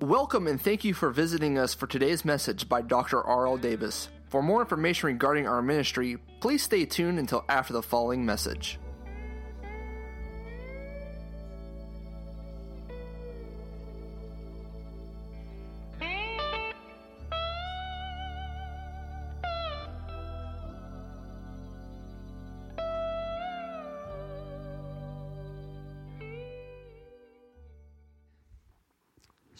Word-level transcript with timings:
Welcome 0.00 0.46
and 0.46 0.58
thank 0.58 0.82
you 0.82 0.94
for 0.94 1.10
visiting 1.10 1.58
us 1.58 1.74
for 1.74 1.86
today's 1.86 2.24
message 2.24 2.66
by 2.66 2.80
Dr. 2.80 3.22
R.L. 3.22 3.58
Davis. 3.58 4.08
For 4.30 4.42
more 4.42 4.62
information 4.62 5.08
regarding 5.08 5.46
our 5.46 5.60
ministry, 5.60 6.16
please 6.40 6.62
stay 6.62 6.86
tuned 6.86 7.18
until 7.18 7.44
after 7.50 7.74
the 7.74 7.82
following 7.82 8.24
message. 8.24 8.78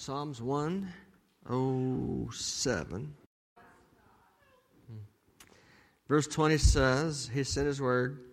Psalms 0.01 0.41
107. 0.41 3.15
Verse 6.09 6.27
20 6.27 6.57
says, 6.57 7.31
He 7.31 7.45
sent 7.45 7.67
His 7.67 7.83
word, 7.83 8.25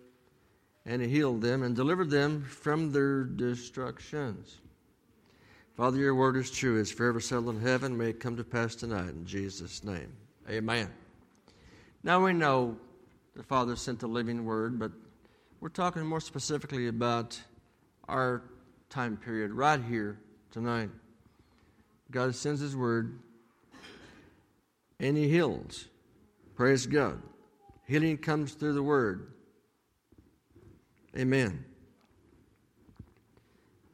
and 0.86 1.02
He 1.02 1.08
healed 1.08 1.42
them 1.42 1.62
and 1.62 1.76
delivered 1.76 2.08
them 2.08 2.42
from 2.42 2.90
their 2.90 3.24
destructions. 3.24 4.60
Father, 5.76 5.98
your 5.98 6.14
word 6.14 6.38
is 6.38 6.50
true. 6.50 6.80
It's 6.80 6.90
forever 6.90 7.20
settled 7.20 7.54
in 7.54 7.60
heaven. 7.60 7.98
May 7.98 8.08
it 8.08 8.20
come 8.20 8.38
to 8.38 8.44
pass 8.44 8.74
tonight 8.74 9.10
in 9.10 9.26
Jesus' 9.26 9.84
name. 9.84 10.10
Amen. 10.48 10.88
Now 12.02 12.24
we 12.24 12.32
know 12.32 12.78
the 13.36 13.42
Father 13.42 13.76
sent 13.76 14.00
the 14.00 14.06
living 14.06 14.46
word, 14.46 14.78
but 14.78 14.92
we're 15.60 15.68
talking 15.68 16.06
more 16.06 16.22
specifically 16.22 16.88
about 16.88 17.38
our 18.08 18.42
time 18.88 19.18
period 19.18 19.52
right 19.52 19.82
here 19.86 20.18
tonight. 20.50 20.88
God 22.10 22.34
sends 22.34 22.60
His 22.60 22.76
word 22.76 23.18
and 25.00 25.16
He 25.16 25.28
heals. 25.28 25.86
Praise 26.54 26.86
God. 26.86 27.22
Healing 27.86 28.18
comes 28.18 28.52
through 28.52 28.74
the 28.74 28.82
word. 28.82 29.32
Amen. 31.16 31.64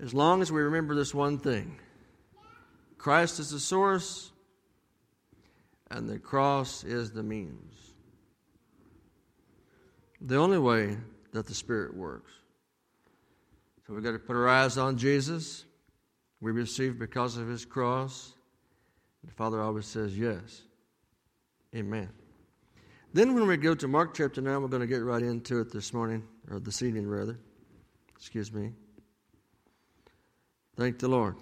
As 0.00 0.12
long 0.12 0.42
as 0.42 0.50
we 0.50 0.60
remember 0.60 0.94
this 0.94 1.14
one 1.14 1.38
thing 1.38 1.78
Christ 2.98 3.38
is 3.38 3.50
the 3.50 3.60
source, 3.60 4.32
and 5.90 6.08
the 6.08 6.18
cross 6.18 6.84
is 6.84 7.12
the 7.12 7.22
means. 7.22 7.92
The 10.20 10.36
only 10.36 10.58
way 10.58 10.96
that 11.32 11.46
the 11.46 11.54
Spirit 11.54 11.94
works. 11.94 12.32
So 13.86 13.92
we've 13.92 14.02
got 14.02 14.12
to 14.12 14.18
put 14.18 14.36
our 14.36 14.48
eyes 14.48 14.78
on 14.78 14.96
Jesus 14.96 15.66
we 16.44 16.52
receive 16.52 16.98
because 16.98 17.38
of 17.38 17.48
his 17.48 17.64
cross. 17.64 18.34
The 19.24 19.32
Father 19.32 19.62
always 19.62 19.86
says 19.86 20.16
yes. 20.16 20.60
Amen. 21.74 22.10
Then 23.14 23.34
when 23.34 23.46
we 23.46 23.56
go 23.56 23.74
to 23.74 23.88
Mark 23.88 24.12
chapter 24.12 24.42
9, 24.42 24.60
we're 24.60 24.68
going 24.68 24.82
to 24.82 24.86
get 24.86 25.02
right 25.02 25.22
into 25.22 25.60
it 25.60 25.72
this 25.72 25.94
morning, 25.94 26.22
or 26.50 26.60
this 26.60 26.82
evening 26.82 27.08
rather. 27.08 27.38
Excuse 28.14 28.52
me. 28.52 28.72
Thank 30.76 30.98
the 30.98 31.08
Lord. 31.08 31.36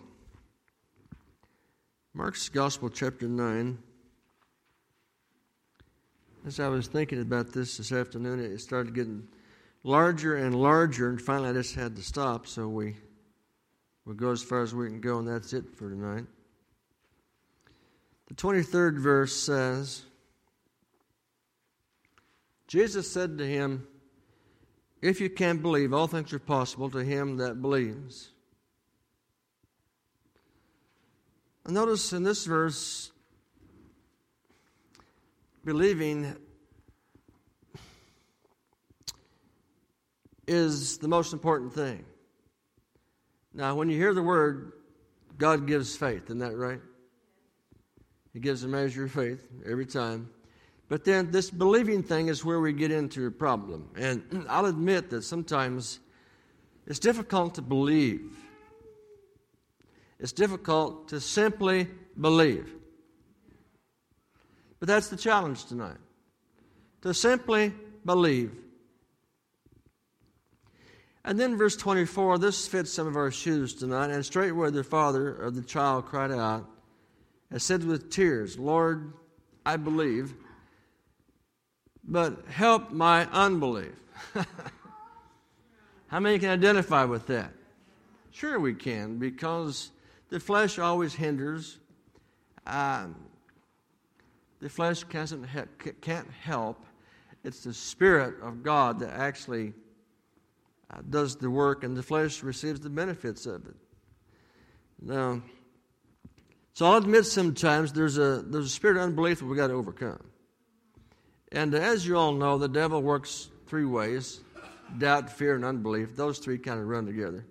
Mark's 2.14 2.48
Gospel, 2.48 2.88
chapter 2.88 3.26
9. 3.26 3.76
As 6.46 6.60
I 6.60 6.68
was 6.68 6.86
thinking 6.86 7.20
about 7.20 7.52
this 7.52 7.78
this 7.78 7.90
afternoon, 7.90 8.38
it 8.38 8.60
started 8.60 8.94
getting 8.94 9.26
larger 9.82 10.36
and 10.36 10.54
larger, 10.54 11.08
and 11.08 11.20
finally 11.20 11.48
I 11.48 11.54
just 11.54 11.74
had 11.74 11.96
to 11.96 12.02
stop, 12.02 12.46
so 12.46 12.68
we 12.68 12.94
We'll 14.04 14.16
go 14.16 14.30
as 14.30 14.42
far 14.42 14.62
as 14.62 14.74
we 14.74 14.88
can 14.88 15.00
go, 15.00 15.18
and 15.18 15.28
that's 15.28 15.52
it 15.52 15.64
for 15.76 15.88
tonight. 15.88 16.26
The 18.28 18.34
23rd 18.34 18.98
verse 18.98 19.34
says 19.34 20.04
Jesus 22.66 23.10
said 23.10 23.36
to 23.36 23.46
him, 23.46 23.86
If 25.02 25.20
you 25.20 25.28
can 25.28 25.58
believe, 25.58 25.92
all 25.92 26.06
things 26.06 26.32
are 26.32 26.38
possible 26.38 26.88
to 26.90 27.04
him 27.04 27.36
that 27.36 27.60
believes. 27.60 28.30
And 31.66 31.74
notice 31.74 32.14
in 32.14 32.22
this 32.22 32.46
verse, 32.46 33.12
believing 35.64 36.34
is 40.46 40.96
the 40.96 41.08
most 41.08 41.34
important 41.34 41.74
thing. 41.74 42.06
Now, 43.54 43.74
when 43.74 43.90
you 43.90 43.96
hear 43.96 44.14
the 44.14 44.22
word, 44.22 44.72
God 45.38 45.66
gives 45.66 45.96
faith, 45.96 46.24
isn't 46.24 46.38
that 46.38 46.56
right? 46.56 46.80
He 48.32 48.40
gives 48.40 48.64
a 48.64 48.68
measure 48.68 49.04
of 49.04 49.12
faith 49.12 49.46
every 49.66 49.86
time. 49.86 50.30
But 50.88 51.04
then 51.04 51.30
this 51.30 51.50
believing 51.50 52.02
thing 52.02 52.28
is 52.28 52.44
where 52.44 52.60
we 52.60 52.72
get 52.72 52.90
into 52.90 53.26
a 53.26 53.30
problem. 53.30 53.90
And 53.96 54.46
I'll 54.48 54.66
admit 54.66 55.10
that 55.10 55.22
sometimes 55.22 56.00
it's 56.86 56.98
difficult 56.98 57.54
to 57.56 57.62
believe. 57.62 58.36
It's 60.18 60.32
difficult 60.32 61.08
to 61.08 61.20
simply 61.20 61.88
believe. 62.20 62.72
But 64.80 64.88
that's 64.88 65.08
the 65.08 65.16
challenge 65.16 65.66
tonight. 65.66 65.98
To 67.02 67.14
simply 67.14 67.72
believe. 68.04 68.52
And 71.24 71.38
then 71.38 71.56
verse 71.56 71.76
24, 71.76 72.38
this 72.38 72.66
fits 72.66 72.92
some 72.92 73.06
of 73.06 73.16
our 73.16 73.30
shoes 73.30 73.74
tonight. 73.74 74.10
And 74.10 74.24
straightway 74.24 74.70
the 74.70 74.82
father 74.82 75.32
of 75.32 75.54
the 75.54 75.62
child 75.62 76.06
cried 76.06 76.32
out 76.32 76.68
and 77.50 77.62
said 77.62 77.84
with 77.84 78.10
tears, 78.10 78.58
Lord, 78.58 79.12
I 79.64 79.76
believe, 79.76 80.34
but 82.02 82.44
help 82.48 82.90
my 82.90 83.26
unbelief. 83.26 83.92
How 86.08 86.20
many 86.20 86.38
can 86.38 86.50
identify 86.50 87.04
with 87.04 87.26
that? 87.28 87.52
Sure, 88.32 88.58
we 88.58 88.74
can, 88.74 89.18
because 89.18 89.90
the 90.28 90.40
flesh 90.40 90.78
always 90.78 91.14
hinders. 91.14 91.78
Um, 92.66 93.14
the 94.60 94.68
flesh 94.68 95.04
can't, 95.04 95.34
can't 96.00 96.30
help. 96.30 96.84
It's 97.44 97.64
the 97.64 97.74
Spirit 97.74 98.34
of 98.42 98.62
God 98.62 99.00
that 99.00 99.10
actually 99.10 99.74
does 101.08 101.36
the 101.36 101.50
work, 101.50 101.84
and 101.84 101.96
the 101.96 102.02
flesh 102.02 102.42
receives 102.42 102.80
the 102.80 102.90
benefits 102.90 103.46
of 103.46 103.66
it. 103.66 103.76
Now, 105.00 105.42
so 106.74 106.86
I'll 106.86 106.98
admit 106.98 107.26
sometimes 107.26 107.92
there's 107.92 108.18
a 108.18 108.42
there's 108.46 108.66
a 108.66 108.70
spirit 108.70 108.96
of 108.96 109.04
unbelief 109.04 109.40
that 109.40 109.46
we've 109.46 109.56
got 109.56 109.68
to 109.68 109.74
overcome. 109.74 110.22
And 111.50 111.74
as 111.74 112.06
you 112.06 112.16
all 112.16 112.32
know, 112.32 112.56
the 112.56 112.68
devil 112.68 113.02
works 113.02 113.48
three 113.66 113.84
ways 113.84 114.40
doubt, 114.98 115.30
fear, 115.30 115.54
and 115.54 115.64
unbelief. 115.64 116.16
Those 116.16 116.38
three 116.38 116.58
kind 116.58 116.80
of 116.80 116.86
run 116.86 117.06
together. 117.06 117.44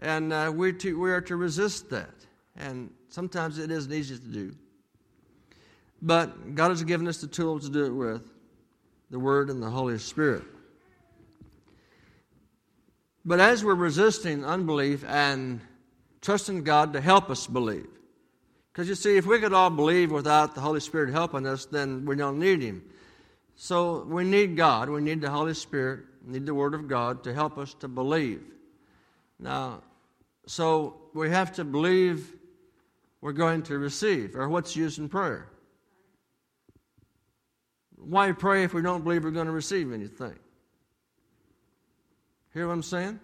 And 0.00 0.32
uh, 0.32 0.52
we're 0.54 0.72
to, 0.72 0.98
we 0.98 1.10
are 1.10 1.20
to 1.22 1.36
resist 1.36 1.90
that. 1.90 2.14
And 2.56 2.90
sometimes 3.08 3.58
it 3.58 3.70
isn't 3.70 3.92
easy 3.92 4.16
to 4.16 4.26
do. 4.26 4.54
But 6.00 6.54
God 6.54 6.68
has 6.70 6.84
given 6.84 7.08
us 7.08 7.20
the 7.20 7.26
tools 7.26 7.64
to 7.64 7.70
do 7.70 7.86
it 7.86 7.90
with 7.90 8.22
the 9.10 9.18
Word 9.18 9.50
and 9.50 9.62
the 9.62 9.70
Holy 9.70 9.98
Spirit. 9.98 10.44
But 13.24 13.40
as 13.40 13.64
we're 13.64 13.74
resisting 13.74 14.44
unbelief 14.44 15.04
and 15.06 15.60
trusting 16.20 16.64
God 16.64 16.92
to 16.94 17.00
help 17.00 17.30
us 17.30 17.46
believe, 17.46 17.88
because 18.72 18.88
you 18.88 18.94
see, 18.94 19.16
if 19.16 19.26
we 19.26 19.40
could 19.40 19.52
all 19.52 19.70
believe 19.70 20.10
without 20.10 20.54
the 20.54 20.60
Holy 20.60 20.80
Spirit 20.80 21.10
helping 21.10 21.46
us, 21.46 21.66
then 21.66 22.04
we 22.04 22.16
don't 22.16 22.38
need 22.38 22.62
Him. 22.62 22.82
So 23.56 24.04
we 24.04 24.24
need 24.24 24.56
God, 24.56 24.88
we 24.88 25.00
need 25.00 25.20
the 25.20 25.30
Holy 25.30 25.54
Spirit, 25.54 26.04
need 26.24 26.46
the 26.46 26.54
Word 26.54 26.74
of 26.74 26.86
God 26.86 27.24
to 27.24 27.34
help 27.34 27.58
us 27.58 27.74
to 27.80 27.88
believe. 27.88 28.42
Now, 29.40 29.82
so 30.46 30.96
we 31.12 31.28
have 31.30 31.52
to 31.54 31.64
believe 31.64 32.32
we're 33.20 33.32
going 33.32 33.62
to 33.64 33.78
receive, 33.78 34.36
or 34.36 34.48
what's 34.48 34.76
used 34.76 34.98
in 34.98 35.08
prayer. 35.08 35.48
Why 37.96 38.30
pray 38.30 38.62
if 38.62 38.72
we 38.72 38.80
don't 38.80 39.02
believe 39.02 39.24
we're 39.24 39.32
going 39.32 39.46
to 39.46 39.52
receive 39.52 39.92
anything? 39.92 40.38
You 42.58 42.62
hear 42.62 42.68
what 42.70 42.74
I'm 42.74 42.82
saying? 42.82 43.20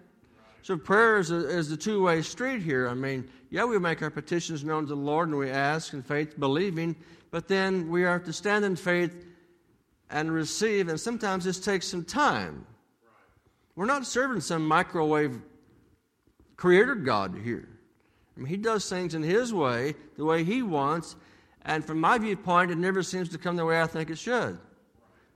So 0.61 0.77
prayer 0.77 1.17
is 1.17 1.29
a, 1.29 1.49
is 1.49 1.69
a 1.69 1.75
two 1.75 2.01
way 2.01 2.21
street 2.21 2.61
here. 2.61 2.87
I 2.87 2.93
mean, 2.93 3.29
yeah, 3.49 3.65
we 3.65 3.77
make 3.77 4.01
our 4.01 4.09
petitions 4.09 4.63
known 4.63 4.83
to 4.83 4.87
the 4.87 4.95
Lord 4.95 5.27
and 5.27 5.37
we 5.37 5.49
ask 5.49 5.91
in 5.91 6.03
faith, 6.03 6.39
believing, 6.39 6.95
but 7.31 7.49
then 7.49 7.89
we 7.89 8.05
are 8.05 8.17
to 8.17 8.31
stand 8.31 8.63
in 8.63 8.77
faith 8.77 9.25
and 10.09 10.31
receive, 10.31 10.87
and 10.87 10.97
sometimes 10.97 11.43
this 11.43 11.59
takes 11.59 11.85
some 11.85 12.05
time. 12.05 12.65
We're 13.75 13.87
not 13.87 14.05
serving 14.05 14.39
some 14.39 14.65
microwave 14.65 15.37
creator 16.55 16.95
God 16.95 17.37
here. 17.43 17.67
I 18.37 18.39
mean, 18.39 18.47
He 18.47 18.55
does 18.55 18.89
things 18.89 19.15
in 19.15 19.21
His 19.21 19.53
way, 19.53 19.95
the 20.15 20.23
way 20.23 20.45
He 20.45 20.63
wants, 20.63 21.17
and 21.65 21.83
from 21.83 21.99
my 21.99 22.17
viewpoint, 22.19 22.71
it 22.71 22.77
never 22.77 23.03
seems 23.03 23.27
to 23.29 23.37
come 23.37 23.57
the 23.57 23.65
way 23.65 23.81
I 23.81 23.87
think 23.87 24.09
it 24.09 24.17
should. 24.17 24.57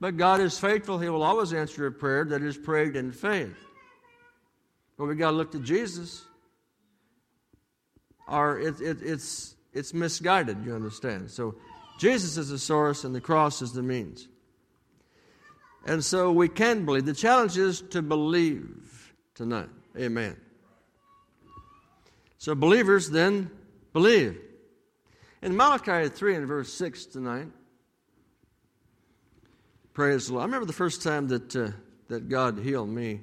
But 0.00 0.16
God 0.16 0.40
is 0.40 0.58
faithful. 0.58 0.98
He 0.98 1.10
will 1.10 1.22
always 1.22 1.52
answer 1.52 1.86
a 1.86 1.92
prayer 1.92 2.24
that 2.24 2.40
is 2.40 2.56
prayed 2.56 2.96
in 2.96 3.12
faith. 3.12 3.58
But 5.00 5.06
we 5.06 5.14
got 5.14 5.30
to 5.30 5.36
look 5.38 5.52
to 5.52 5.60
Jesus. 5.60 6.26
Or 8.28 8.60
it, 8.60 8.82
it, 8.82 8.98
it's 9.00 9.56
it's 9.72 9.94
misguided. 9.94 10.62
You 10.62 10.74
understand? 10.74 11.30
So 11.30 11.54
Jesus 11.98 12.36
is 12.36 12.50
the 12.50 12.58
source, 12.58 13.02
and 13.04 13.14
the 13.14 13.20
cross 13.20 13.62
is 13.62 13.72
the 13.72 13.82
means. 13.82 14.28
And 15.86 16.04
so 16.04 16.30
we 16.30 16.50
can 16.50 16.84
believe. 16.84 17.06
The 17.06 17.14
challenge 17.14 17.56
is 17.56 17.80
to 17.80 18.02
believe 18.02 19.14
tonight. 19.34 19.70
Amen. 19.96 20.36
So 22.36 22.54
believers 22.54 23.08
then 23.08 23.50
believe. 23.94 24.38
In 25.40 25.56
Malachi 25.56 26.10
3 26.10 26.34
and 26.34 26.46
verse 26.46 26.70
6 26.74 27.06
tonight, 27.06 27.48
praise 29.94 30.26
the 30.26 30.34
Lord. 30.34 30.42
I 30.42 30.44
remember 30.44 30.66
the 30.66 30.74
first 30.74 31.02
time 31.02 31.28
that, 31.28 31.56
uh, 31.56 31.70
that 32.08 32.28
God 32.28 32.58
healed 32.58 32.90
me. 32.90 33.22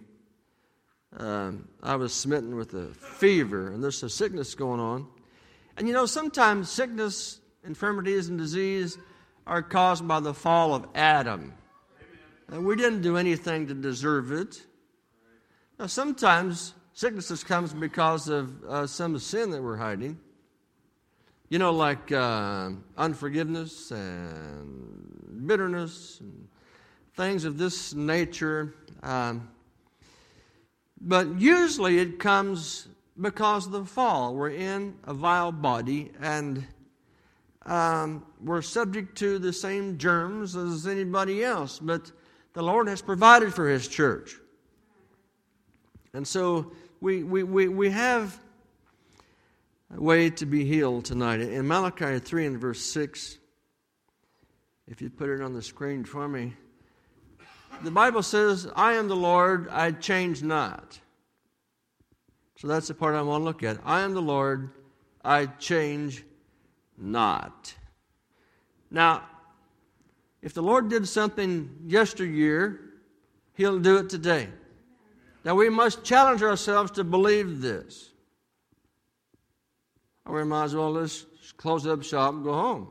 Um, 1.16 1.68
I 1.82 1.96
was 1.96 2.14
smitten 2.14 2.56
with 2.56 2.74
a 2.74 2.88
fever, 2.94 3.72
and 3.72 3.84
there's 3.84 4.04
a 4.04 4.10
sickness 4.10 4.56
going 4.56 4.80
on. 4.80 5.08
And 5.78 5.88
you 5.88 5.94
know, 5.94 6.06
sometimes 6.06 6.70
sickness, 6.70 7.40
infirmities, 7.64 8.28
and 8.30 8.38
disease 8.38 8.98
are 9.46 9.62
caused 9.62 10.08
by 10.08 10.20
the 10.20 10.34
fall 10.34 10.76
of 10.76 10.86
Adam. 10.96 11.54
And 12.50 12.66
we 12.66 12.76
didn't 12.76 13.02
do 13.02 13.18
anything 13.18 13.68
to 13.68 13.74
deserve 13.74 14.32
it. 14.32 14.66
Now, 15.80 15.88
sometimes 15.88 16.74
sicknesses 16.94 17.44
comes 17.44 17.74
because 17.74 18.28
of 18.28 18.64
uh, 18.64 18.88
some 18.88 19.18
sin 19.20 19.52
that 19.52 19.62
we're 19.62 19.78
hiding. 19.78 20.20
You 21.50 21.60
know, 21.60 21.72
like 21.72 22.12
uh, 22.12 22.72
unforgiveness 22.98 23.92
and 23.92 25.48
bitterness 25.48 26.20
and 26.20 26.48
things 27.16 27.46
of 27.46 27.58
this 27.58 27.94
nature. 27.94 28.74
Um, 29.04 29.50
but 31.02 31.40
usually 31.40 32.00
it 32.00 32.20
comes 32.20 32.88
because 33.20 33.66
of 33.66 33.72
the 33.72 33.86
fall. 33.86 34.36
We're 34.36 34.50
in 34.50 34.96
a 35.04 35.14
vile 35.14 35.52
body 35.52 36.12
and 36.22 36.66
um, 37.66 38.26
we're 38.42 38.62
subject 38.62 39.18
to 39.18 39.40
the 39.40 39.52
same 39.52 39.98
germs 39.98 40.56
as 40.56 40.88
anybody 40.88 41.44
else, 41.44 41.80
but 41.80 42.12
the 42.54 42.64
Lord 42.64 42.88
has 42.88 43.02
provided 43.02 43.54
for 43.54 43.68
His 43.68 43.88
church. 43.88 44.36
And 46.14 46.28
so 46.28 46.72
we, 47.02 47.24
we, 47.24 47.44
we, 47.44 47.68
we 47.68 47.90
have 47.90 48.40
a 49.96 50.02
way 50.02 50.30
to 50.30 50.46
be 50.46 50.66
healed 50.66 51.06
tonight. 51.06 51.42
In 51.42 51.68
Malachi 51.68 52.20
3 52.20 52.46
and 52.46 52.60
verse 52.60 52.82
6, 52.82 53.38
if 54.88 55.02
you 55.02 55.10
put 55.10 55.30
it 55.30 55.42
on 55.42 55.54
the 55.54 55.62
screen 55.62 56.06
for 56.06 56.28
me, 56.28 56.54
the 57.84 57.92
Bible 57.92 58.24
says, 58.24 58.68
I 58.76 58.94
am 58.94 59.08
the 59.08 59.16
Lord, 59.16 59.68
I 59.70 59.92
change 59.92 60.44
not. 60.44 61.00
So 62.58 62.68
that's 62.68 62.88
the 62.88 62.94
part 62.94 63.16
I 63.16 63.22
want 63.22 63.42
to 63.42 63.46
look 63.46 63.64
at. 63.64 63.80
I 63.86 64.02
am 64.02 64.14
the 64.14 64.22
Lord, 64.22 64.72
I 65.24 65.46
change 65.46 66.24
not. 66.98 67.74
Now, 68.90 69.24
if 70.42 70.54
the 70.54 70.64
Lord 70.64 70.90
did 70.90 71.08
something 71.08 71.70
yesteryear, 71.86 72.80
He'll 73.54 73.80
do 73.80 73.98
it 73.98 74.10
today. 74.10 74.50
Now, 75.44 75.56
we 75.56 75.70
must 75.70 76.04
challenge 76.04 76.44
ourselves 76.44 76.92
to 76.92 77.04
believe 77.04 77.62
this. 77.62 78.12
Or 80.26 80.36
we 80.36 80.44
might 80.44 80.66
as 80.66 80.76
well 80.76 80.94
just 80.94 81.26
close 81.58 81.88
up 81.88 82.04
shop 82.04 82.34
and 82.34 82.44
go 82.44 82.54
home. 82.54 82.90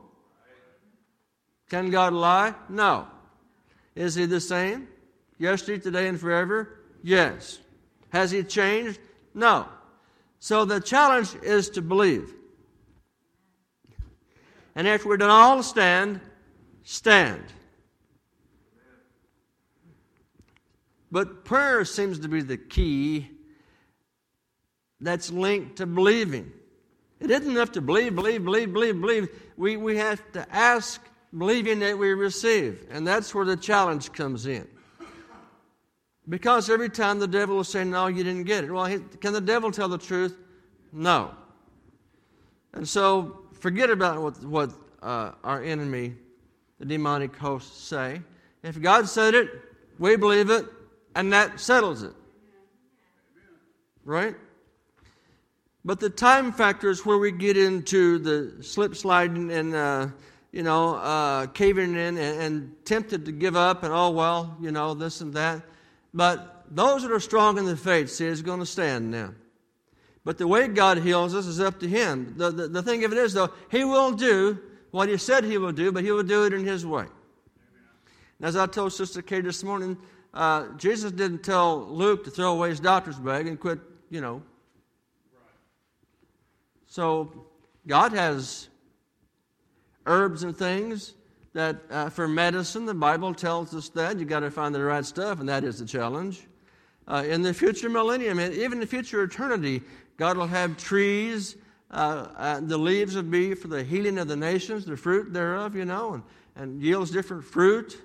Can 1.69 1.89
God 1.89 2.13
lie? 2.13 2.53
No. 2.69 3.07
Is 3.97 4.15
He 4.15 4.25
the 4.25 4.39
same? 4.39 4.87
Yesterday, 5.39 5.81
today, 5.81 6.07
and 6.07 6.19
forever? 6.19 6.79
Yes. 7.03 7.59
Has 8.09 8.31
He 8.31 8.43
changed? 8.43 8.99
No. 9.33 9.67
So 10.39 10.65
the 10.65 10.79
challenge 10.79 11.35
is 11.43 11.69
to 11.71 11.81
believe. 11.81 12.33
And 14.75 14.87
after 14.87 15.09
we're 15.09 15.17
done 15.17 15.31
all 15.31 15.63
stand, 15.63 16.21
stand. 16.83 17.43
But 21.11 21.45
prayer 21.45 21.83
seems 21.83 22.19
to 22.19 22.27
be 22.27 22.41
the 22.41 22.57
key 22.57 23.27
that's 25.01 25.31
linked 25.31 25.77
to 25.77 25.87
believing. 25.87 26.51
It 27.19 27.31
isn't 27.31 27.49
enough 27.49 27.71
to 27.71 27.81
believe, 27.81 28.13
believe, 28.13 28.43
believe, 28.43 28.71
believe, 28.71 29.01
believe. 29.01 29.29
We, 29.55 29.77
we 29.77 29.97
have 29.97 30.21
to 30.33 30.45
ask, 30.53 31.01
believing 31.35 31.79
that 31.79 31.97
we 31.97 32.13
receive. 32.13 32.85
And 32.91 33.05
that's 33.05 33.33
where 33.33 33.45
the 33.45 33.57
challenge 33.57 34.11
comes 34.13 34.45
in. 34.45 34.67
Because 36.29 36.69
every 36.69 36.89
time 36.89 37.19
the 37.19 37.27
devil 37.27 37.55
will 37.55 37.63
say, 37.63 37.83
No, 37.83 38.07
you 38.07 38.23
didn't 38.23 38.43
get 38.43 38.63
it. 38.63 38.71
Well, 38.71 38.99
can 39.21 39.33
the 39.33 39.41
devil 39.41 39.71
tell 39.71 39.87
the 39.87 39.97
truth? 39.97 40.37
No. 40.91 41.31
And 42.73 42.87
so 42.87 43.43
forget 43.53 43.89
about 43.89 44.21
what, 44.21 44.43
what 44.43 44.71
uh, 45.01 45.31
our 45.43 45.63
enemy, 45.63 46.15
the 46.79 46.85
demonic 46.85 47.35
hosts, 47.35 47.87
say. 47.87 48.21
If 48.63 48.81
God 48.81 49.07
said 49.07 49.35
it, 49.35 49.49
we 49.99 50.15
believe 50.15 50.49
it, 50.49 50.65
and 51.15 51.31
that 51.31 51.59
settles 51.59 52.03
it. 52.03 52.13
Right? 54.03 54.35
But 55.85 55.99
the 55.99 56.09
time 56.09 56.51
factor 56.51 56.89
is 56.89 57.05
where 57.05 57.17
we 57.17 57.31
get 57.31 57.55
into 57.55 58.19
the 58.19 58.61
slip 58.61 58.95
sliding 58.95 59.51
and, 59.51 59.73
uh, 59.73 60.07
you 60.51 60.63
know, 60.63 60.95
uh, 60.95 61.47
caving 61.47 61.91
in 61.91 62.17
and, 62.17 62.17
and 62.17 62.85
tempted 62.85 63.25
to 63.25 63.31
give 63.31 63.55
up 63.55 63.83
and, 63.83 63.93
oh, 63.93 64.09
well, 64.11 64.57
you 64.61 64.71
know, 64.71 64.93
this 64.93 65.21
and 65.21 65.33
that. 65.33 65.61
But 66.13 66.65
those 66.69 67.03
that 67.03 67.11
are 67.11 67.19
strong 67.19 67.57
in 67.57 67.65
the 67.65 67.77
faith, 67.77 68.09
see, 68.09 68.25
is 68.25 68.41
going 68.41 68.59
to 68.59 68.65
stand 68.65 69.11
now. 69.11 69.33
But 70.23 70.37
the 70.37 70.47
way 70.47 70.67
God 70.67 70.97
heals 70.97 71.33
us 71.33 71.45
is 71.45 71.59
up 71.59 71.79
to 71.79 71.87
Him. 71.87 72.33
The, 72.37 72.51
the, 72.51 72.67
the 72.67 72.83
thing 72.83 73.05
of 73.05 73.11
it 73.11 73.17
is, 73.17 73.33
though, 73.33 73.51
He 73.71 73.83
will 73.83 74.11
do 74.11 74.59
what 74.91 75.09
He 75.09 75.17
said 75.17 75.43
He 75.43 75.57
will 75.57 75.71
do, 75.71 75.91
but 75.91 76.03
He 76.03 76.11
will 76.11 76.23
do 76.23 76.45
it 76.45 76.53
in 76.53 76.65
His 76.65 76.85
way. 76.85 77.05
And 78.39 78.47
as 78.47 78.55
I 78.55 78.65
told 78.67 78.93
Sister 78.93 79.21
Kay 79.21 79.41
this 79.41 79.63
morning, 79.63 79.97
uh, 80.33 80.67
Jesus 80.77 81.11
didn't 81.11 81.43
tell 81.43 81.87
Luke 81.87 82.23
to 82.25 82.29
throw 82.29 82.53
away 82.53 82.69
his 82.69 82.79
doctor's 82.79 83.17
bag 83.17 83.47
and 83.47 83.59
quit, 83.59 83.79
you 84.09 84.21
know. 84.21 84.43
So 86.85 87.45
God 87.87 88.13
has 88.13 88.69
herbs 90.07 90.43
and 90.43 90.57
things 90.57 91.13
that 91.53 91.77
uh, 91.89 92.09
for 92.09 92.27
medicine, 92.27 92.85
the 92.85 92.93
Bible 92.93 93.33
tells 93.33 93.73
us 93.73 93.89
that. 93.89 94.19
You've 94.19 94.29
got 94.29 94.41
to 94.41 94.51
find 94.51 94.73
the 94.73 94.83
right 94.83 95.05
stuff, 95.05 95.39
and 95.39 95.49
that 95.49 95.63
is 95.63 95.79
the 95.79 95.85
challenge. 95.85 96.47
Uh, 97.07 97.23
in 97.27 97.41
the 97.41 97.53
future 97.53 97.89
millennium, 97.89 98.39
and 98.39 98.53
even 98.53 98.79
the 98.79 98.85
future 98.85 99.23
eternity, 99.23 99.81
God 100.17 100.37
will 100.37 100.47
have 100.47 100.77
trees. 100.77 101.55
Uh, 101.89 102.27
uh, 102.35 102.59
the 102.61 102.77
leaves 102.77 103.15
will 103.15 103.23
be 103.23 103.53
for 103.53 103.69
the 103.69 103.83
healing 103.83 104.17
of 104.17 104.27
the 104.27 104.35
nations, 104.35 104.85
the 104.85 104.97
fruit 104.97 105.31
thereof, 105.31 105.75
you 105.75 105.85
know, 105.85 106.15
and, 106.15 106.23
and 106.55 106.81
yields 106.81 107.11
different 107.11 107.43
fruit 107.43 108.01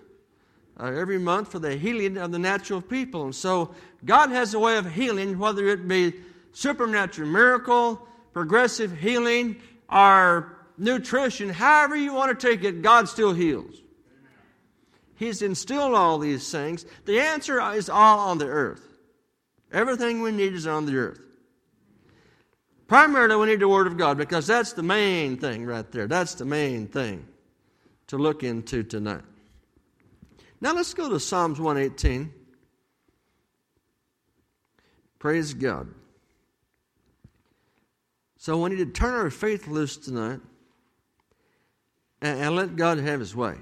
uh, 0.79 0.87
every 0.87 1.19
month 1.19 1.51
for 1.51 1.59
the 1.59 1.77
healing 1.77 2.17
of 2.17 2.33
the 2.33 2.39
natural 2.39 2.81
people. 2.81 3.25
And 3.25 3.35
so 3.35 3.75
God 4.05 4.31
has 4.31 4.55
a 4.55 4.59
way 4.59 4.77
of 4.77 4.91
healing, 4.91 5.39
whether 5.39 5.67
it 5.69 5.87
be 5.87 6.15
supernatural 6.53 7.29
miracle, 7.29 8.07
progressive 8.33 8.97
healing, 8.97 9.57
or 9.91 10.57
nutrition, 10.83 11.49
however 11.49 11.97
you 11.97 12.13
want 12.13 12.39
to 12.39 12.49
take 12.49 12.65
it, 12.65 12.83
God 12.83 13.09
still 13.09 13.33
heals. 13.33 13.81
He's 15.17 15.41
instilled 15.41 15.95
all 15.95 16.19
these 16.19 16.51
things. 16.51 16.85
The 17.05 17.21
answer 17.21 17.61
is 17.73 17.89
all 17.89 18.19
on 18.19 18.39
the 18.39 18.47
earth. 18.47 18.83
Everything 19.73 20.21
we 20.21 20.33
need 20.33 20.53
is 20.53 20.67
on 20.67 20.85
the 20.85 20.97
earth. 20.97 21.21
Primarily, 22.89 23.37
we 23.37 23.47
need 23.47 23.61
the 23.61 23.69
Word 23.69 23.87
of 23.87 23.97
God 23.97 24.19
because 24.19 24.47
that's 24.47 24.73
the 24.73 24.83
main 24.83 25.37
thing 25.37 25.65
right 25.65 25.91
there. 25.93 26.07
That's 26.07 26.35
the 26.35 26.45
main 26.45 26.89
thing 26.89 27.27
to 28.09 28.19
look 28.19 28.43
into 28.43 28.83
tonight. 28.83 29.23
Now 30.61 30.75
let's 30.75 30.93
go 30.93 31.09
to 31.09 31.19
Psalms 31.19 31.59
118. 31.59 32.33
Praise 35.19 35.55
God. 35.55 35.89
So 38.37 38.61
we 38.61 38.71
need 38.71 38.79
to 38.79 38.87
turn 38.87 39.15
our 39.15 39.31
faith 39.31 39.69
loose 39.69 39.97
tonight 39.97 40.41
and, 42.23 42.41
and 42.41 42.57
let 42.57 42.77
God 42.77 42.99
have 42.99 43.21
his 43.21 43.37
way. 43.37 43.57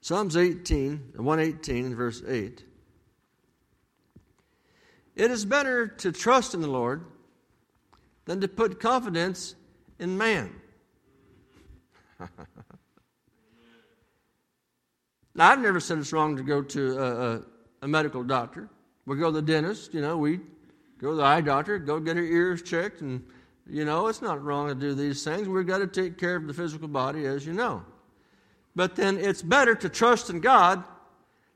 Psalms 0.00 0.36
18, 0.36 1.12
118, 1.16 1.94
verse 1.94 2.22
8. 2.26 2.64
It 5.14 5.30
is 5.30 5.44
better 5.44 5.86
to 5.86 6.10
trust 6.10 6.54
in 6.54 6.62
the 6.62 6.68
Lord 6.68 7.04
than 8.24 8.40
to 8.40 8.48
put 8.48 8.80
confidence 8.80 9.54
in 9.98 10.16
man. 10.16 10.50
now, 15.34 15.50
I've 15.50 15.60
never 15.60 15.80
said 15.80 15.98
it's 15.98 16.12
wrong 16.12 16.36
to 16.36 16.42
go 16.42 16.62
to 16.62 16.98
a, 16.98 17.34
a, 17.34 17.42
a, 17.82 17.88
medical 17.88 18.22
doctor. 18.22 18.70
We 19.06 19.16
go 19.16 19.26
to 19.26 19.32
the 19.32 19.42
dentist, 19.42 19.92
you 19.92 20.00
know, 20.00 20.16
we 20.16 20.38
go 20.98 21.10
to 21.10 21.16
the 21.16 21.24
eye 21.24 21.40
doctor, 21.40 21.78
go 21.78 22.00
get 22.00 22.16
our 22.16 22.22
ears 22.22 22.62
checked, 22.62 23.00
and 23.02 23.24
you 23.68 23.84
know, 23.84 24.08
it's 24.08 24.22
not 24.22 24.42
wrong 24.42 24.68
to 24.68 24.74
do 24.74 24.94
these 24.94 25.22
things. 25.22 25.48
We've 25.48 25.66
got 25.66 25.78
to 25.78 25.86
take 25.86 26.18
care 26.18 26.36
of 26.36 26.46
the 26.46 26.54
physical 26.54 26.88
body, 26.88 27.26
as 27.26 27.46
you 27.46 27.52
know. 27.52 27.84
But 28.74 28.96
then 28.96 29.18
it's 29.18 29.42
better 29.42 29.74
to 29.74 29.88
trust 29.88 30.30
in 30.30 30.40
God 30.40 30.82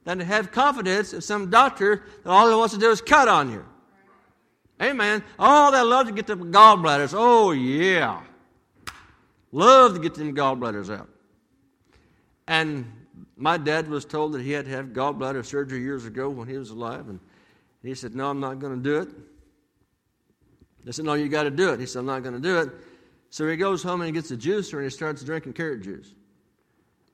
than 0.04 0.18
to 0.18 0.24
have 0.24 0.52
confidence 0.52 1.12
in 1.12 1.20
some 1.20 1.50
doctor 1.50 2.04
that 2.22 2.30
all 2.30 2.48
he 2.48 2.54
wants 2.54 2.74
to 2.74 2.80
do 2.80 2.90
is 2.90 3.00
cut 3.00 3.28
on 3.28 3.50
you. 3.50 3.64
Amen. 4.80 5.24
Oh, 5.38 5.70
they 5.70 5.80
love 5.80 6.06
to 6.06 6.12
get 6.12 6.26
the 6.26 6.36
gallbladders. 6.36 7.14
Oh, 7.16 7.52
yeah. 7.52 8.22
Love 9.50 9.94
to 9.94 10.00
get 10.00 10.14
them 10.14 10.34
gallbladders 10.34 10.94
out. 10.96 11.08
And 12.46 12.90
my 13.36 13.56
dad 13.56 13.88
was 13.88 14.04
told 14.04 14.32
that 14.32 14.42
he 14.42 14.52
had 14.52 14.66
to 14.66 14.70
have 14.70 14.86
gallbladder 14.88 15.44
surgery 15.44 15.80
years 15.80 16.04
ago 16.04 16.28
when 16.28 16.46
he 16.46 16.58
was 16.58 16.70
alive. 16.70 17.08
And 17.08 17.18
he 17.82 17.94
said, 17.94 18.14
No, 18.14 18.28
I'm 18.28 18.38
not 18.38 18.58
going 18.58 18.76
to 18.76 18.82
do 18.82 19.00
it. 19.00 19.08
I 20.86 20.90
said, 20.92 21.04
No, 21.04 21.14
you 21.14 21.28
got 21.28 21.44
to 21.44 21.50
do 21.50 21.72
it. 21.72 21.80
He 21.80 21.86
said, 21.86 22.00
I'm 22.00 22.06
not 22.06 22.22
going 22.22 22.34
to 22.34 22.40
do 22.40 22.58
it. 22.58 22.70
So 23.30 23.48
he 23.48 23.56
goes 23.56 23.82
home 23.82 24.00
and 24.00 24.06
he 24.06 24.12
gets 24.12 24.30
a 24.30 24.36
juicer 24.36 24.74
and 24.74 24.84
he 24.84 24.90
starts 24.90 25.22
drinking 25.22 25.54
carrot 25.54 25.82
juice. 25.82 26.14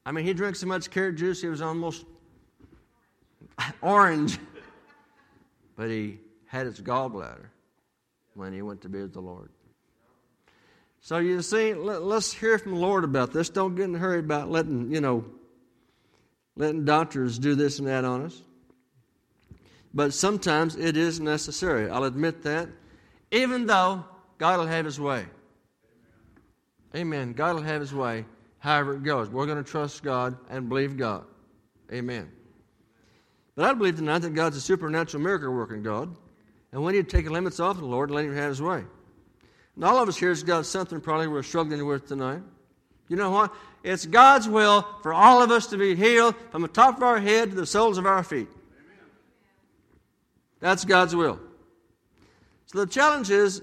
I 0.05 0.13
mean, 0.13 0.25
he 0.25 0.35
drank 0.35 0.57
so 0.57 0.67
much 0.67 0.91
carrot 0.91 1.17
juice, 1.17 1.41
he 1.41 1.49
was 1.49 1.63
almost 1.63 2.05
orange. 3.83 4.39
but 5.77 5.89
he 5.89 6.19
had 6.47 6.67
his 6.67 6.81
gallbladder 6.81 7.47
when 8.35 8.53
he 8.53 8.63
went 8.63 8.83
to 8.83 8.89
be 8.89 9.01
with 9.01 9.13
the 9.13 9.21
Lord. 9.21 9.51
So 11.01 11.19
you 11.19 11.43
see, 11.43 11.75
let, 11.75 12.01
us 12.03 12.33
hear 12.33 12.59
from 12.59 12.75
the 12.75 12.81
Lord 12.81 13.05
about 13.05 13.33
this. 13.33 13.49
Don't 13.49 13.75
get 13.75 13.87
in 13.87 13.95
a 13.95 13.99
hurry 13.99 14.21
about 14.21 14.51
letting, 14.51 14.93
you 14.93 15.01
know, 15.01 15.25
letting 16.57 16.85
doctors 16.85 17.39
do 17.39 17.55
this 17.55 17.79
and 17.79 17.89
that 17.89 18.05
on 18.05 18.27
us. 18.27 18.41
But 19.93 20.15
sometimes 20.15 20.77
it 20.77 20.97
is 20.97 21.21
necessary. 21.21 21.91
I'll 21.91 22.05
admit 22.05 22.43
that. 22.45 22.69
Even 23.33 23.67
though 23.67 24.05
God 24.39 24.61
will 24.61 24.67
have 24.67 24.85
his 24.85 25.01
way. 25.01 25.25
Amen. 26.95 27.33
God 27.33 27.57
will 27.57 27.63
have 27.63 27.81
his 27.81 27.95
way 27.95 28.25
however 28.59 28.95
it 28.95 29.03
goes. 29.03 29.29
We're 29.29 29.47
going 29.47 29.63
to 29.63 29.69
trust 29.69 30.03
God 30.03 30.37
and 30.49 30.69
believe 30.69 30.97
God. 30.97 31.25
Amen. 31.93 32.31
But 33.57 33.65
I 33.65 33.75
believe 33.75 33.97
tonight 33.97 34.21
that 34.21 34.35
God's 34.35 34.57
a 34.57 34.61
supernatural 34.61 35.23
miracle 35.23 35.53
working 35.53 35.83
God. 35.83 36.15
And 36.71 36.83
we 36.83 36.93
need 36.93 37.09
to 37.09 37.17
take 37.17 37.27
the 37.27 37.33
limits 37.33 37.61
off 37.61 37.77
of 37.77 37.83
the 37.83 37.89
Lord 37.89 38.09
and 38.09 38.17
let 38.17 38.25
Him 38.25 38.35
have 38.35 38.51
His 38.51 38.63
way. 38.63 38.85
And 39.75 39.85
all 39.85 40.03
of 40.03 40.09
us 40.09 40.17
here 40.17 40.29
has 40.29 40.43
got 40.43 40.65
something 40.65 41.01
probably 41.01 41.27
we're 41.27 41.43
struggling 41.43 41.85
with 41.87 42.07
tonight. 42.07 42.43
You 43.09 43.17
know 43.17 43.31
what? 43.31 43.55
It's 43.83 44.07
God's 44.07 44.49
will 44.49 44.87
for 45.03 45.13
all 45.13 45.43
of 45.43 45.51
us 45.51 45.67
to 45.69 45.77
be 45.77 45.95
healed 45.95 46.35
from 46.51 46.63
the 46.63 46.69
top 46.69 46.97
of 46.97 47.03
our 47.03 47.19
head 47.21 47.51
to 47.51 47.57
the 47.57 47.67
soles 47.67 47.99
of 47.99 48.07
our 48.07 48.23
feet. 48.23 48.49
That's 50.61 50.85
God's 50.85 51.17
will. 51.17 51.41
So 52.73 52.81
the 52.81 52.87
challenge 52.87 53.31
is, 53.31 53.63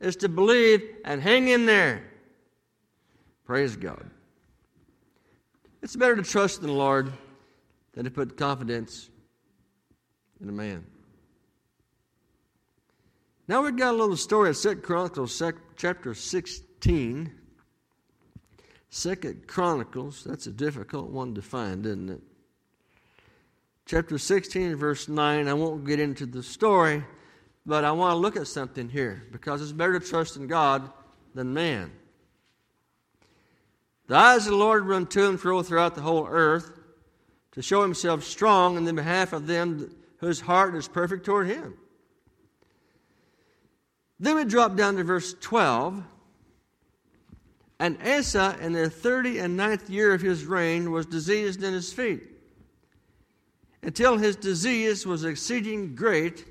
is 0.00 0.16
to 0.16 0.28
believe 0.28 0.82
and 1.04 1.22
hang 1.22 1.48
in 1.48 1.66
there. 1.66 2.04
Praise 3.46 3.76
God. 3.76 4.10
It's 5.82 5.96
better 5.96 6.16
to 6.16 6.22
trust 6.22 6.60
in 6.60 6.66
the 6.66 6.72
Lord 6.72 7.12
than 7.94 8.04
to 8.04 8.10
put 8.10 8.36
confidence 8.36 9.10
in 10.40 10.48
a 10.48 10.52
man. 10.52 10.84
Now 13.48 13.62
we've 13.62 13.76
got 13.76 13.94
a 13.94 13.96
little 13.96 14.16
story 14.16 14.50
of 14.50 14.56
Second 14.56 14.82
Chronicles 14.82 15.42
chapter 15.76 16.14
16. 16.14 17.32
Second 18.90 19.46
Chronicles, 19.46 20.24
that's 20.24 20.46
a 20.46 20.52
difficult 20.52 21.10
one 21.10 21.34
to 21.34 21.42
find, 21.42 21.84
isn't 21.86 22.10
it? 22.10 22.20
Chapter 23.86 24.18
16, 24.18 24.76
verse 24.76 25.08
9. 25.08 25.48
I 25.48 25.54
won't 25.54 25.84
get 25.84 25.98
into 25.98 26.26
the 26.26 26.42
story, 26.42 27.02
but 27.64 27.84
I 27.84 27.92
want 27.92 28.12
to 28.12 28.16
look 28.16 28.36
at 28.36 28.46
something 28.46 28.88
here 28.88 29.24
because 29.30 29.62
it's 29.62 29.72
better 29.72 29.98
to 29.98 30.06
trust 30.06 30.36
in 30.36 30.46
God 30.46 30.90
than 31.34 31.54
man. 31.54 31.92
The 34.08 34.16
eyes 34.16 34.46
of 34.46 34.52
the 34.52 34.58
Lord 34.58 34.84
run 34.86 35.06
to 35.06 35.28
and 35.28 35.40
fro 35.40 35.62
throughout 35.62 35.94
the 35.94 36.02
whole 36.02 36.26
earth 36.28 36.70
to 37.52 37.62
show 37.62 37.82
himself 37.82 38.24
strong 38.24 38.76
in 38.76 38.84
the 38.84 38.92
behalf 38.92 39.32
of 39.32 39.46
them 39.46 39.94
whose 40.18 40.40
heart 40.40 40.74
is 40.74 40.88
perfect 40.88 41.24
toward 41.24 41.46
him. 41.46 41.74
Then 44.18 44.36
we 44.36 44.44
drop 44.44 44.76
down 44.76 44.96
to 44.96 45.04
verse 45.04 45.34
12. 45.40 46.04
And 47.80 47.98
Asa, 48.00 48.56
in 48.60 48.72
the 48.72 48.88
thirty 48.88 49.40
and 49.40 49.56
ninth 49.56 49.90
year 49.90 50.14
of 50.14 50.20
his 50.20 50.44
reign, 50.44 50.92
was 50.92 51.06
diseased 51.06 51.64
in 51.64 51.72
his 51.72 51.92
feet, 51.92 52.22
until 53.82 54.16
his 54.16 54.36
disease 54.36 55.04
was 55.04 55.24
exceeding 55.24 55.96
great. 55.96 56.44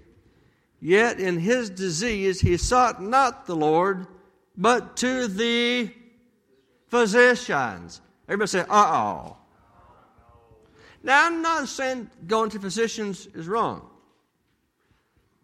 Yet 0.82 1.20
in 1.20 1.40
his 1.40 1.70
disease 1.70 2.42
he 2.42 2.58
sought 2.58 3.02
not 3.02 3.46
the 3.46 3.56
Lord, 3.56 4.08
but 4.58 4.98
to 4.98 5.28
the 5.28 5.92
physicians. 6.90 8.02
Everybody 8.28 8.48
say, 8.48 8.60
uh 8.62 8.66
oh. 8.70 9.38
Now, 11.04 11.26
I'm 11.26 11.42
not 11.42 11.68
saying 11.68 12.10
going 12.28 12.50
to 12.52 12.60
physicians 12.60 13.28
is 13.34 13.48
wrong. 13.48 13.88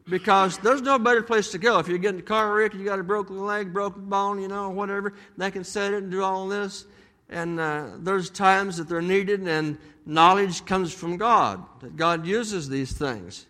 Because 0.10 0.58
there's 0.60 0.82
no 0.82 0.98
better 0.98 1.22
place 1.22 1.51
to 1.51 1.58
go. 1.58 1.79
If 1.79 1.88
you 1.88 1.98
get 1.98 2.13
in 2.13 2.20
a 2.20 2.24
car 2.24 2.53
wreck, 2.53 2.74
you 2.74 2.86
got 2.86 3.00
a 3.00 3.03
broken 3.03 3.46
leg, 3.46 3.74
broken 3.74 4.06
bone, 4.06 4.41
you 4.41 4.48
know, 4.48 4.70
whatever, 4.70 5.13
they 5.38 5.51
can 5.51 5.63
set 5.63 5.94
it 5.94 6.03
and 6.03 6.12
do 6.12 6.24
all 6.24 6.48
this. 6.48 6.86
And 7.29 7.60
uh, 7.60 7.89
there's 7.98 8.29
times 8.29 8.77
that 8.77 8.88
they're 8.88 9.01
needed, 9.01 9.46
and 9.46 9.77
knowledge 10.06 10.63
comes 10.65 10.94
from 10.94 11.17
God, 11.17 11.62
that 11.82 11.98
God 11.98 12.25
uses 12.25 12.70
these 12.70 12.94
things. 12.94 13.48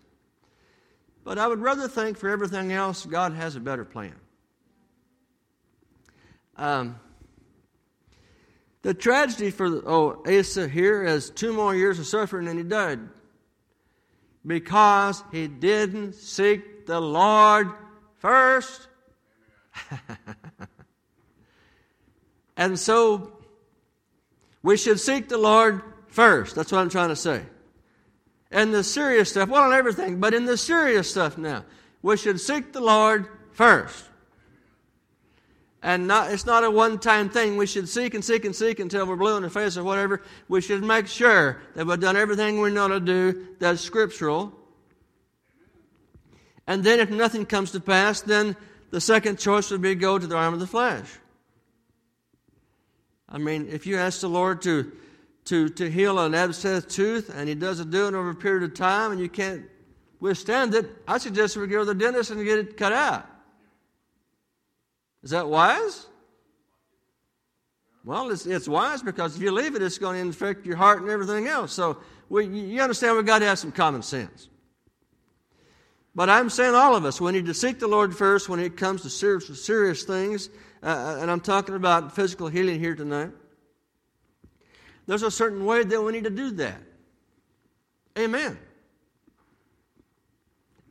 But 1.28 1.36
I 1.36 1.46
would 1.46 1.60
rather 1.60 1.88
think 1.88 2.16
for 2.16 2.30
everything 2.30 2.72
else, 2.72 3.04
God 3.04 3.34
has 3.34 3.54
a 3.54 3.60
better 3.60 3.84
plan. 3.84 4.14
Um, 6.56 6.98
the 8.80 8.94
tragedy 8.94 9.50
for 9.50 9.66
oh, 9.86 10.22
Asa 10.26 10.68
here 10.68 11.04
is 11.04 11.28
two 11.28 11.52
more 11.52 11.74
years 11.74 11.98
of 11.98 12.06
suffering 12.06 12.48
and 12.48 12.58
he 12.58 12.64
died 12.64 13.00
because 14.46 15.22
he 15.30 15.48
didn't 15.48 16.14
seek 16.14 16.86
the 16.86 16.98
Lord 16.98 17.72
first. 18.16 18.88
and 22.56 22.78
so 22.78 23.34
we 24.62 24.78
should 24.78 24.98
seek 24.98 25.28
the 25.28 25.36
Lord 25.36 25.82
first. 26.06 26.54
That's 26.54 26.72
what 26.72 26.78
I'm 26.78 26.88
trying 26.88 27.10
to 27.10 27.16
say. 27.16 27.42
And 28.50 28.72
the 28.72 28.82
serious 28.82 29.30
stuff, 29.30 29.48
well, 29.48 29.62
on 29.62 29.72
everything, 29.72 30.20
but 30.20 30.32
in 30.32 30.46
the 30.46 30.56
serious 30.56 31.10
stuff 31.10 31.36
now, 31.36 31.64
we 32.02 32.16
should 32.16 32.40
seek 32.40 32.72
the 32.72 32.80
Lord 32.80 33.26
first. 33.52 34.04
And 35.82 36.08
not, 36.08 36.32
it's 36.32 36.46
not 36.46 36.64
a 36.64 36.70
one 36.70 36.98
time 36.98 37.28
thing. 37.28 37.56
We 37.56 37.66
should 37.66 37.88
seek 37.88 38.14
and 38.14 38.24
seek 38.24 38.44
and 38.44 38.54
seek 38.54 38.80
until 38.80 39.06
we're 39.06 39.16
blue 39.16 39.36
in 39.36 39.42
the 39.42 39.50
face 39.50 39.76
or 39.76 39.84
whatever. 39.84 40.22
We 40.48 40.60
should 40.60 40.82
make 40.82 41.06
sure 41.06 41.60
that 41.74 41.86
we've 41.86 42.00
done 42.00 42.16
everything 42.16 42.60
we 42.60 42.72
know 42.72 42.88
to 42.88 43.00
do 43.00 43.48
that's 43.58 43.80
scriptural. 43.80 44.52
And 46.66 46.82
then, 46.82 47.00
if 47.00 47.10
nothing 47.10 47.46
comes 47.46 47.70
to 47.72 47.80
pass, 47.80 48.20
then 48.20 48.56
the 48.90 49.00
second 49.00 49.38
choice 49.38 49.70
would 49.70 49.80
be 49.80 49.94
go 49.94 50.18
to 50.18 50.26
the 50.26 50.36
arm 50.36 50.52
of 50.52 50.60
the 50.60 50.66
flesh. 50.66 51.06
I 53.28 53.38
mean, 53.38 53.68
if 53.70 53.86
you 53.86 53.96
ask 53.96 54.20
the 54.20 54.28
Lord 54.28 54.62
to, 54.62 54.90
to, 55.48 55.68
to 55.70 55.90
heal 55.90 56.18
an 56.18 56.32
abscessed 56.32 56.90
tooth 56.90 57.30
and 57.34 57.48
He 57.48 57.54
doesn't 57.54 57.90
do 57.90 58.06
it 58.06 58.14
over 58.14 58.30
a 58.30 58.34
period 58.34 58.62
of 58.64 58.74
time 58.74 59.12
and 59.12 59.20
you 59.20 59.28
can't 59.28 59.64
withstand 60.20 60.74
it, 60.74 60.86
I 61.06 61.18
suggest 61.18 61.56
we 61.56 61.66
go 61.66 61.80
to 61.80 61.84
the 61.86 61.94
dentist 61.94 62.30
and 62.30 62.44
get 62.44 62.58
it 62.58 62.76
cut 62.76 62.92
out. 62.92 63.26
Is 65.22 65.30
that 65.30 65.48
wise? 65.48 66.06
Well, 68.04 68.30
it's, 68.30 68.46
it's 68.46 68.68
wise 68.68 69.02
because 69.02 69.36
if 69.36 69.42
you 69.42 69.50
leave 69.50 69.74
it, 69.74 69.82
it's 69.82 69.98
going 69.98 70.16
to 70.16 70.20
infect 70.20 70.66
your 70.66 70.76
heart 70.76 71.00
and 71.00 71.10
everything 71.10 71.46
else. 71.46 71.72
So 71.72 71.98
we, 72.28 72.46
you 72.46 72.80
understand 72.80 73.16
we've 73.16 73.26
got 73.26 73.38
to 73.40 73.46
have 73.46 73.58
some 73.58 73.72
common 73.72 74.02
sense. 74.02 74.48
But 76.14 76.28
I'm 76.28 76.50
saying 76.50 76.74
all 76.74 76.94
of 76.96 77.04
us, 77.04 77.20
we 77.20 77.32
need 77.32 77.46
to 77.46 77.54
seek 77.54 77.78
the 77.78 77.88
Lord 77.88 78.14
first 78.16 78.48
when 78.48 78.60
it 78.60 78.76
comes 78.76 79.02
to 79.02 79.10
serious, 79.10 79.64
serious 79.64 80.02
things. 80.04 80.50
Uh, 80.82 80.86
uh, 80.86 81.18
and 81.20 81.30
I'm 81.30 81.40
talking 81.40 81.74
about 81.74 82.14
physical 82.14 82.48
healing 82.48 82.80
here 82.80 82.94
tonight. 82.94 83.30
There's 85.08 85.22
a 85.22 85.30
certain 85.30 85.64
way 85.64 85.82
that 85.82 86.02
we 86.02 86.12
need 86.12 86.24
to 86.24 86.30
do 86.30 86.50
that. 86.52 86.80
Amen. 88.18 88.58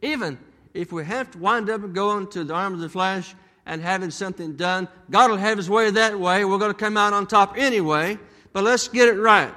Even 0.01 0.39
if 0.73 0.91
we 0.91 1.05
have 1.05 1.29
to 1.31 1.37
wind 1.37 1.69
up 1.69 1.93
going 1.93 2.27
to 2.31 2.43
the 2.43 2.53
arm 2.53 2.73
of 2.73 2.79
the 2.79 2.89
flesh 2.89 3.35
and 3.67 3.79
having 3.79 4.09
something 4.09 4.55
done. 4.55 4.87
God 5.11 5.29
will 5.29 5.37
have 5.37 5.57
His 5.57 5.69
way 5.69 5.91
that 5.91 6.19
way. 6.19 6.45
We're 6.45 6.57
going 6.57 6.71
to 6.71 6.77
come 6.77 6.97
out 6.97 7.13
on 7.13 7.27
top 7.27 7.57
anyway, 7.57 8.17
but 8.53 8.63
let's 8.63 8.87
get 8.87 9.07
it 9.07 9.19
right. 9.19 9.53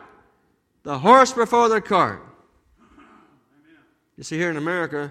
The 0.82 0.98
horse 0.98 1.32
before 1.32 1.70
the 1.70 1.80
cart. 1.80 2.22
You 4.18 4.24
see, 4.24 4.36
here 4.36 4.50
in 4.50 4.58
America, 4.58 5.10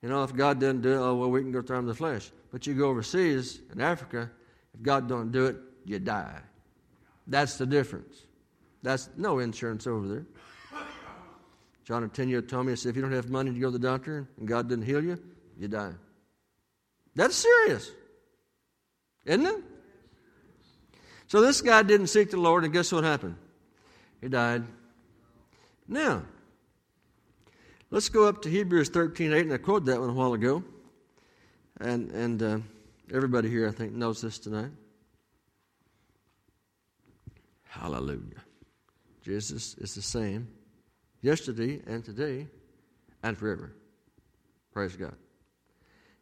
you 0.00 0.08
know, 0.08 0.22
if 0.22 0.32
God 0.32 0.60
doesn't 0.60 0.82
do 0.82 0.92
it, 0.92 0.98
oh, 0.98 1.16
well, 1.16 1.30
we 1.30 1.40
can 1.40 1.50
go 1.50 1.60
through 1.60 1.82
the 1.86 1.94
flesh. 1.94 2.30
But 2.52 2.68
you 2.68 2.74
go 2.74 2.88
overseas 2.88 3.58
in 3.72 3.80
Africa, 3.80 4.30
if 4.74 4.82
God 4.82 5.08
don't 5.08 5.32
do 5.32 5.46
it, 5.46 5.56
you 5.84 5.98
die. 5.98 6.38
That's 7.26 7.56
the 7.56 7.66
difference. 7.66 8.27
That's 8.82 9.08
no 9.16 9.38
insurance 9.38 9.86
over 9.86 10.06
there. 10.06 10.26
John 11.84 12.04
of 12.04 12.12
10 12.12 12.28
year 12.28 12.42
told 12.42 12.66
me, 12.66 12.72
he 12.72 12.76
said, 12.76 12.90
if 12.90 12.96
you 12.96 13.02
don't 13.02 13.12
have 13.12 13.30
money 13.30 13.50
to 13.50 13.58
go 13.58 13.68
to 13.68 13.72
the 13.72 13.78
doctor 13.78 14.28
and 14.38 14.46
God 14.46 14.68
didn't 14.68 14.84
heal 14.84 15.02
you, 15.02 15.18
you 15.58 15.68
die. 15.68 15.92
That's 17.14 17.34
serious, 17.34 17.90
isn't 19.24 19.46
it? 19.46 19.64
So 21.26 21.40
this 21.40 21.60
guy 21.60 21.82
didn't 21.82 22.08
seek 22.08 22.30
the 22.30 22.36
Lord, 22.36 22.64
and 22.64 22.72
guess 22.72 22.92
what 22.92 23.04
happened? 23.04 23.36
He 24.20 24.28
died. 24.28 24.64
Now, 25.86 26.22
let's 27.90 28.08
go 28.08 28.26
up 28.26 28.42
to 28.42 28.50
Hebrews 28.50 28.90
13 28.90 29.32
8, 29.32 29.40
and 29.46 29.52
I 29.52 29.58
quoted 29.58 29.86
that 29.86 30.00
one 30.00 30.10
a 30.10 30.12
while 30.12 30.34
ago. 30.34 30.62
And, 31.80 32.10
and 32.12 32.42
uh, 32.42 32.58
everybody 33.12 33.48
here, 33.48 33.68
I 33.68 33.72
think, 33.72 33.92
knows 33.92 34.20
this 34.20 34.38
tonight. 34.38 34.70
Hallelujah. 37.64 38.42
Jesus 39.28 39.74
is 39.74 39.94
the 39.94 40.00
same 40.00 40.48
yesterday 41.20 41.82
and 41.86 42.02
today 42.02 42.46
and 43.22 43.36
forever. 43.36 43.74
Praise 44.72 44.96
God. 44.96 45.14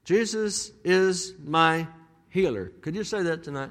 Jesus 0.05 0.73
is 0.83 1.33
my 1.45 1.87
healer. 2.31 2.73
Could 2.81 2.97
you 2.97 3.05
say 3.05 3.23
that 3.23 3.45
tonight? 3.45 3.71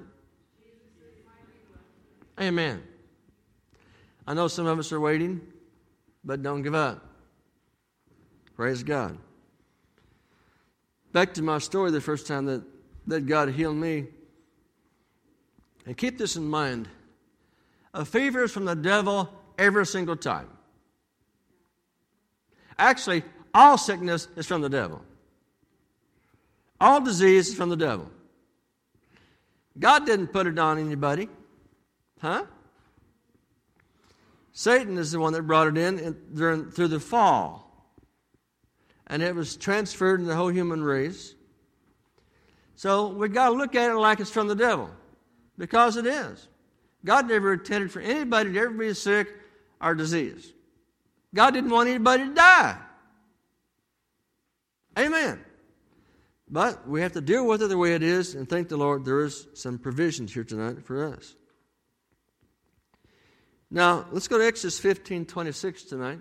Amen. 2.39 2.81
I 4.25 4.33
know 4.33 4.47
some 4.47 4.67
of 4.67 4.79
us 4.79 4.93
are 4.93 5.01
waiting, 5.01 5.41
but 6.23 6.41
don't 6.41 6.61
give 6.61 6.73
up. 6.73 7.05
Praise 8.55 8.83
God. 8.83 9.17
Back 11.11 11.33
to 11.33 11.41
my 11.41 11.57
story 11.57 11.91
the 11.91 11.99
first 11.99 12.25
time 12.25 12.45
that, 12.45 12.63
that 13.07 13.25
God 13.25 13.49
healed 13.49 13.75
me. 13.75 14.05
And 15.85 15.97
keep 15.97 16.17
this 16.17 16.37
in 16.37 16.47
mind 16.47 16.87
a 17.95 18.05
fever 18.05 18.43
is 18.43 18.51
from 18.51 18.65
the 18.65 18.75
devil 18.75 19.33
every 19.57 19.85
single 19.85 20.17
time. 20.17 20.49
Actually, 22.77 23.23
all 23.53 23.77
sickness 23.77 24.27
is 24.35 24.45
from 24.45 24.61
the 24.61 24.69
devil. 24.69 25.01
All 26.79 26.99
disease 26.99 27.47
is 27.47 27.55
from 27.55 27.69
the 27.69 27.77
devil. 27.77 28.11
God 29.79 30.05
didn't 30.05 30.27
put 30.27 30.45
it 30.45 30.59
on 30.59 30.77
anybody. 30.77 31.29
Huh? 32.21 32.45
Satan 34.51 34.97
is 34.97 35.11
the 35.11 35.19
one 35.19 35.31
that 35.33 35.43
brought 35.43 35.67
it 35.67 35.77
in 35.77 36.17
during, 36.33 36.71
through 36.71 36.89
the 36.89 36.99
fall. 36.99 37.61
And 39.07 39.23
it 39.23 39.33
was 39.33 39.55
transferred 39.55 40.19
in 40.19 40.27
the 40.27 40.35
whole 40.35 40.51
human 40.51 40.83
race. 40.83 41.35
So 42.75 43.07
we 43.07 43.29
got 43.29 43.49
to 43.49 43.55
look 43.55 43.73
at 43.75 43.89
it 43.89 43.95
like 43.95 44.19
it's 44.19 44.31
from 44.31 44.47
the 44.47 44.55
devil, 44.55 44.89
because 45.57 45.95
it 45.95 46.05
is. 46.05 46.49
God 47.05 47.29
never 47.29 47.53
intended 47.53 47.91
for 47.91 48.01
anybody 48.01 48.51
to 48.51 48.59
ever 48.59 48.71
be 48.71 48.93
sick 48.93 49.29
or 49.79 49.95
diseased. 49.95 50.51
God 51.33 51.53
didn't 51.53 51.69
want 51.69 51.87
anybody 51.87 52.25
to 52.25 52.33
die. 52.33 52.77
Amen. 54.97 55.39
But 56.49 56.87
we 56.87 57.01
have 57.01 57.13
to 57.13 57.21
deal 57.21 57.47
with 57.47 57.61
it 57.61 57.67
the 57.67 57.77
way 57.77 57.93
it 57.93 58.03
is 58.03 58.35
and 58.35 58.49
thank 58.49 58.69
the 58.69 58.77
Lord 58.77 59.05
there 59.05 59.23
is 59.23 59.47
some 59.53 59.77
provisions 59.77 60.33
here 60.33 60.43
tonight 60.43 60.83
for 60.83 61.13
us. 61.13 61.35
Now, 63.69 64.05
let's 64.11 64.27
go 64.27 64.37
to 64.37 64.45
Exodus 64.45 64.79
15 64.79 65.25
26 65.25 65.83
tonight. 65.83 66.19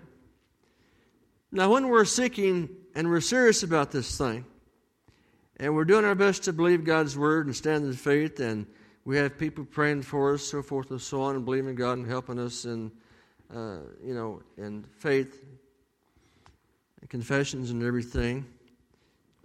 Now, 1.51 1.71
when 1.71 1.87
we're 1.87 2.05
seeking 2.05 2.69
and 2.95 3.09
we're 3.09 3.21
serious 3.21 3.63
about 3.63 3.91
this 3.91 4.17
thing, 4.17 4.45
and 5.57 5.73
we're 5.73 5.85
doing 5.85 6.03
our 6.03 6.15
best 6.15 6.43
to 6.43 6.53
believe 6.53 6.83
God's 6.83 7.17
word 7.17 7.45
and 7.45 7.55
stand 7.55 7.85
in 7.85 7.93
faith, 7.93 8.39
and 8.39 8.65
we 9.05 9.17
have 9.17 9.37
people 9.37 9.63
praying 9.63 10.01
for 10.01 10.33
us, 10.33 10.43
so 10.43 10.63
forth 10.63 10.89
and 10.89 10.99
so 10.99 11.21
on, 11.21 11.35
and 11.35 11.45
believing 11.45 11.75
God 11.75 11.99
and 11.99 12.07
helping 12.07 12.39
us 12.39 12.65
in, 12.65 12.91
uh, 13.53 13.77
you 14.03 14.15
know, 14.15 14.41
in 14.57 14.83
faith, 14.97 15.45
and 16.99 17.09
confessions 17.09 17.69
and 17.69 17.83
everything. 17.83 18.45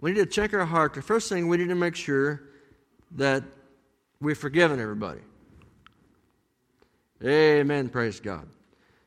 We 0.01 0.11
need 0.11 0.19
to 0.19 0.25
check 0.25 0.55
our 0.55 0.65
heart. 0.65 0.95
The 0.95 1.01
first 1.03 1.29
thing 1.29 1.47
we 1.47 1.57
need 1.57 1.69
to 1.69 1.75
make 1.75 1.95
sure 1.95 2.41
that 3.11 3.43
we've 4.19 4.37
forgiven 4.37 4.79
everybody. 4.79 5.21
Amen. 7.23 7.89
Praise 7.89 8.19
God. 8.19 8.47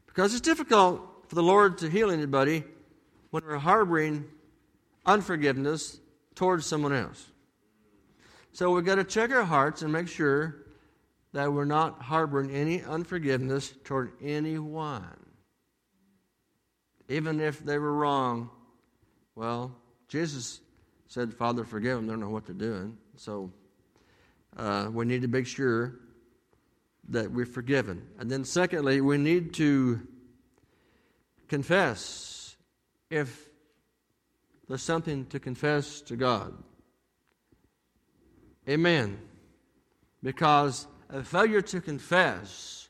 Because 0.07 0.35
it's 0.35 0.41
difficult 0.41 1.01
for 1.27 1.35
the 1.35 1.43
Lord 1.43 1.79
to 1.79 1.91
heal 1.91 2.13
anybody 2.13 2.63
when 3.31 3.45
we're 3.45 3.59
harboring 3.59 4.25
unforgiveness 5.05 5.99
towards 6.37 6.65
someone 6.65 6.93
else. 6.93 7.27
So 8.55 8.71
we've 8.71 8.85
got 8.85 8.95
to 8.95 9.05
check 9.05 9.33
our 9.33 9.43
hearts 9.43 9.83
and 9.83 9.93
make 9.93 10.07
sure 10.07 10.55
that 11.33 11.53
we're 11.53 11.65
not 11.65 12.01
harboring 12.01 12.53
any 12.53 12.85
unforgiveness 12.85 13.75
toward 13.83 14.13
anyone. 14.23 15.03
Even 17.09 17.41
if 17.41 17.65
they 17.65 17.79
were 17.79 17.93
wrong, 17.93 18.49
well, 19.35 19.75
Jesus 20.07 20.61
said, 21.09 21.35
Father, 21.35 21.65
forgive 21.65 21.97
them. 21.97 22.07
They 22.07 22.13
don't 22.13 22.21
know 22.21 22.29
what 22.29 22.47
they're 22.47 22.55
doing. 22.55 22.97
So 23.17 23.51
uh, 24.57 24.89
we 24.93 25.05
need 25.05 25.23
to 25.23 25.29
make 25.29 25.49
sure 25.49 25.97
that 27.09 27.33
we're 27.33 27.47
forgiven. 27.47 28.07
And 28.21 28.31
then, 28.31 28.45
secondly, 28.45 29.01
we 29.01 29.19
need 29.19 29.55
to 29.55 30.01
confess 31.49 32.57
if 33.11 33.49
there's 34.69 34.83
something 34.83 35.27
to 35.27 35.41
confess 35.41 36.01
to 36.03 36.15
God. 36.15 36.55
Amen. 38.69 39.19
Because 40.23 40.87
a 41.11 41.23
failure 41.23 41.61
to 41.63 41.81
confess 41.81 42.89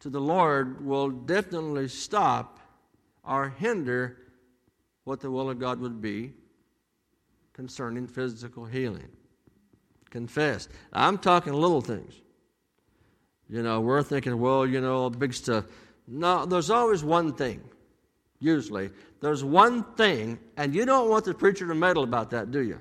to 0.00 0.10
the 0.10 0.20
Lord 0.20 0.84
will 0.84 1.10
definitely 1.10 1.88
stop 1.88 2.58
or 3.24 3.50
hinder 3.50 4.16
what 5.04 5.20
the 5.20 5.30
will 5.30 5.50
of 5.50 5.58
God 5.58 5.80
would 5.80 6.00
be 6.00 6.32
concerning 7.52 8.06
physical 8.06 8.64
healing. 8.64 9.08
Confess. 10.10 10.68
I'm 10.92 11.18
talking 11.18 11.52
little 11.52 11.80
things. 11.80 12.14
You 13.48 13.62
know, 13.62 13.80
we're 13.80 14.02
thinking, 14.02 14.38
well, 14.38 14.66
you 14.66 14.80
know, 14.80 15.10
big 15.10 15.32
stuff. 15.32 15.64
No, 16.06 16.46
there's 16.46 16.70
always 16.70 17.02
one 17.02 17.34
thing, 17.34 17.62
usually. 18.40 18.90
There's 19.20 19.42
one 19.42 19.84
thing, 19.94 20.38
and 20.56 20.74
you 20.74 20.84
don't 20.84 21.08
want 21.08 21.24
the 21.24 21.34
preacher 21.34 21.66
to 21.66 21.74
meddle 21.74 22.04
about 22.04 22.30
that, 22.30 22.50
do 22.50 22.60
you? 22.60 22.80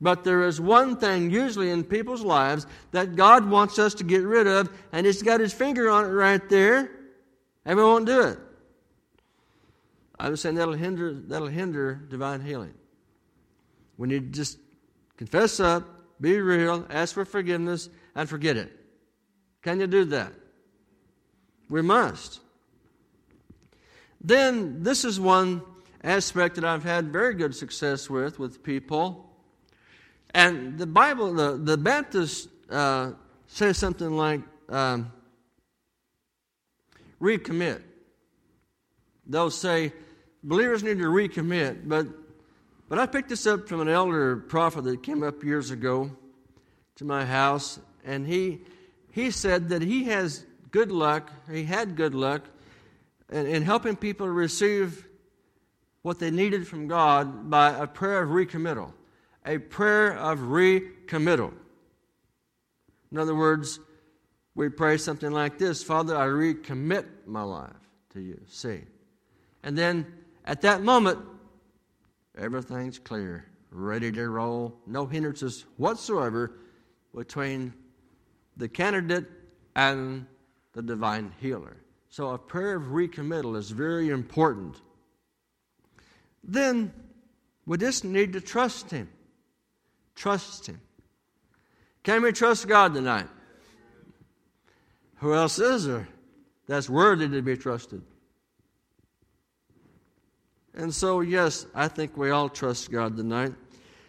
But 0.00 0.24
there 0.24 0.44
is 0.44 0.60
one 0.60 0.96
thing, 0.96 1.30
usually 1.30 1.70
in 1.70 1.84
people's 1.84 2.22
lives, 2.22 2.66
that 2.92 3.16
God 3.16 3.48
wants 3.48 3.78
us 3.78 3.94
to 3.94 4.04
get 4.04 4.22
rid 4.22 4.46
of, 4.46 4.70
and 4.92 5.04
He's 5.04 5.22
got 5.22 5.40
His 5.40 5.52
finger 5.52 5.90
on 5.90 6.06
it 6.06 6.08
right 6.08 6.48
there, 6.48 6.90
and 7.64 7.76
we 7.76 7.84
won't 7.84 8.06
do 8.06 8.20
it. 8.22 8.38
I 10.18 10.30
was 10.30 10.40
saying 10.40 10.54
that'll 10.56 10.74
hinder, 10.74 11.14
that'll 11.14 11.48
hinder 11.48 11.94
divine 11.94 12.40
healing. 12.40 12.74
We 13.98 14.08
need 14.08 14.32
to 14.32 14.38
just 14.38 14.58
confess 15.16 15.60
up, 15.60 15.84
be 16.20 16.40
real, 16.40 16.86
ask 16.90 17.14
for 17.14 17.24
forgiveness, 17.24 17.90
and 18.14 18.28
forget 18.28 18.56
it. 18.56 18.74
Can 19.62 19.80
you 19.80 19.86
do 19.86 20.06
that? 20.06 20.32
We 21.68 21.82
must. 21.82 22.40
Then, 24.20 24.82
this 24.82 25.04
is 25.04 25.20
one 25.20 25.62
aspect 26.02 26.56
that 26.56 26.64
I've 26.64 26.84
had 26.84 27.12
very 27.12 27.34
good 27.34 27.54
success 27.54 28.08
with 28.08 28.38
with 28.38 28.62
people. 28.62 29.29
And 30.32 30.78
the 30.78 30.86
Bible, 30.86 31.34
the, 31.34 31.56
the 31.56 31.76
Baptist 31.76 32.48
uh, 32.70 33.12
says 33.46 33.78
something 33.78 34.16
like 34.16 34.40
um, 34.68 35.12
recommit. 37.20 37.82
They'll 39.26 39.50
say 39.50 39.92
believers 40.42 40.82
need 40.82 40.98
to 40.98 41.04
recommit, 41.04 41.88
but 41.88 42.06
but 42.88 42.98
I 42.98 43.06
picked 43.06 43.28
this 43.28 43.46
up 43.46 43.68
from 43.68 43.80
an 43.80 43.88
elder 43.88 44.36
prophet 44.36 44.82
that 44.82 45.04
came 45.04 45.22
up 45.22 45.44
years 45.44 45.70
ago 45.70 46.10
to 46.96 47.04
my 47.04 47.24
house, 47.24 47.78
and 48.04 48.26
he 48.26 48.62
he 49.12 49.30
said 49.30 49.68
that 49.68 49.82
he 49.82 50.04
has 50.04 50.44
good 50.70 50.90
luck, 50.90 51.30
he 51.50 51.64
had 51.64 51.96
good 51.96 52.14
luck 52.14 52.42
in, 53.30 53.46
in 53.46 53.62
helping 53.62 53.96
people 53.96 54.28
receive 54.28 55.06
what 56.02 56.18
they 56.18 56.30
needed 56.30 56.66
from 56.66 56.88
God 56.88 57.50
by 57.50 57.70
a 57.70 57.86
prayer 57.86 58.22
of 58.22 58.30
recommittal. 58.30 58.94
A 59.46 59.58
prayer 59.58 60.16
of 60.16 60.40
recommittal. 60.40 61.52
In 63.10 63.18
other 63.18 63.34
words, 63.34 63.80
we 64.54 64.68
pray 64.68 64.96
something 64.96 65.30
like 65.30 65.58
this 65.58 65.82
Father, 65.82 66.16
I 66.16 66.26
recommit 66.26 67.06
my 67.26 67.42
life 67.42 67.72
to 68.12 68.20
you. 68.20 68.40
See? 68.48 68.80
And 69.62 69.76
then 69.76 70.06
at 70.44 70.60
that 70.62 70.82
moment, 70.82 71.18
Everything's 72.40 72.98
clear, 72.98 73.44
ready 73.70 74.10
to 74.12 74.28
roll, 74.30 74.74
no 74.86 75.04
hindrances 75.04 75.66
whatsoever 75.76 76.52
between 77.14 77.74
the 78.56 78.68
candidate 78.68 79.26
and 79.76 80.26
the 80.72 80.82
divine 80.82 81.32
healer. 81.40 81.76
So 82.08 82.30
a 82.30 82.38
prayer 82.38 82.76
of 82.76 82.92
recommittal 82.92 83.56
is 83.56 83.70
very 83.70 84.08
important. 84.08 84.80
Then 86.42 86.92
we 87.66 87.76
just 87.76 88.04
need 88.04 88.32
to 88.32 88.40
trust 88.40 88.90
Him. 88.90 89.08
Trust 90.20 90.66
Him. 90.66 90.78
Can 92.02 92.20
we 92.20 92.30
trust 92.32 92.68
God 92.68 92.92
tonight? 92.92 93.26
Who 95.16 95.32
else 95.32 95.58
is 95.58 95.86
there 95.86 96.06
that's 96.66 96.90
worthy 96.90 97.26
to 97.26 97.40
be 97.40 97.56
trusted? 97.56 98.02
And 100.74 100.94
so, 100.94 101.22
yes, 101.22 101.64
I 101.74 101.88
think 101.88 102.18
we 102.18 102.28
all 102.28 102.50
trust 102.50 102.90
God 102.90 103.16
tonight. 103.16 103.54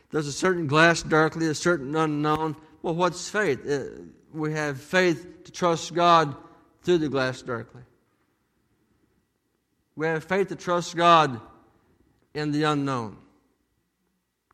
There's 0.10 0.28
a 0.28 0.34
certain 0.34 0.67
glass 0.67 1.02
darkly, 1.02 1.47
a 1.47 1.56
certain 1.56 1.95
unknown. 1.95 2.58
Well, 2.82 2.95
what's 2.95 3.30
faith? 3.30 3.65
Uh, 3.65 4.02
we 4.34 4.52
have 4.52 4.82
faith 4.82 5.45
to 5.45 5.52
trust 5.54 5.93
God 5.93 6.36
through 6.84 6.97
the 6.97 7.08
glass 7.08 7.41
darkly. 7.41 7.84
We 9.95 10.08
have 10.08 10.26
faith 10.26 10.50
to 10.50 10.58
trust 10.58 10.93
God 10.93 11.39
in 12.34 12.52
the 12.52 12.63
unknown. 12.63 13.15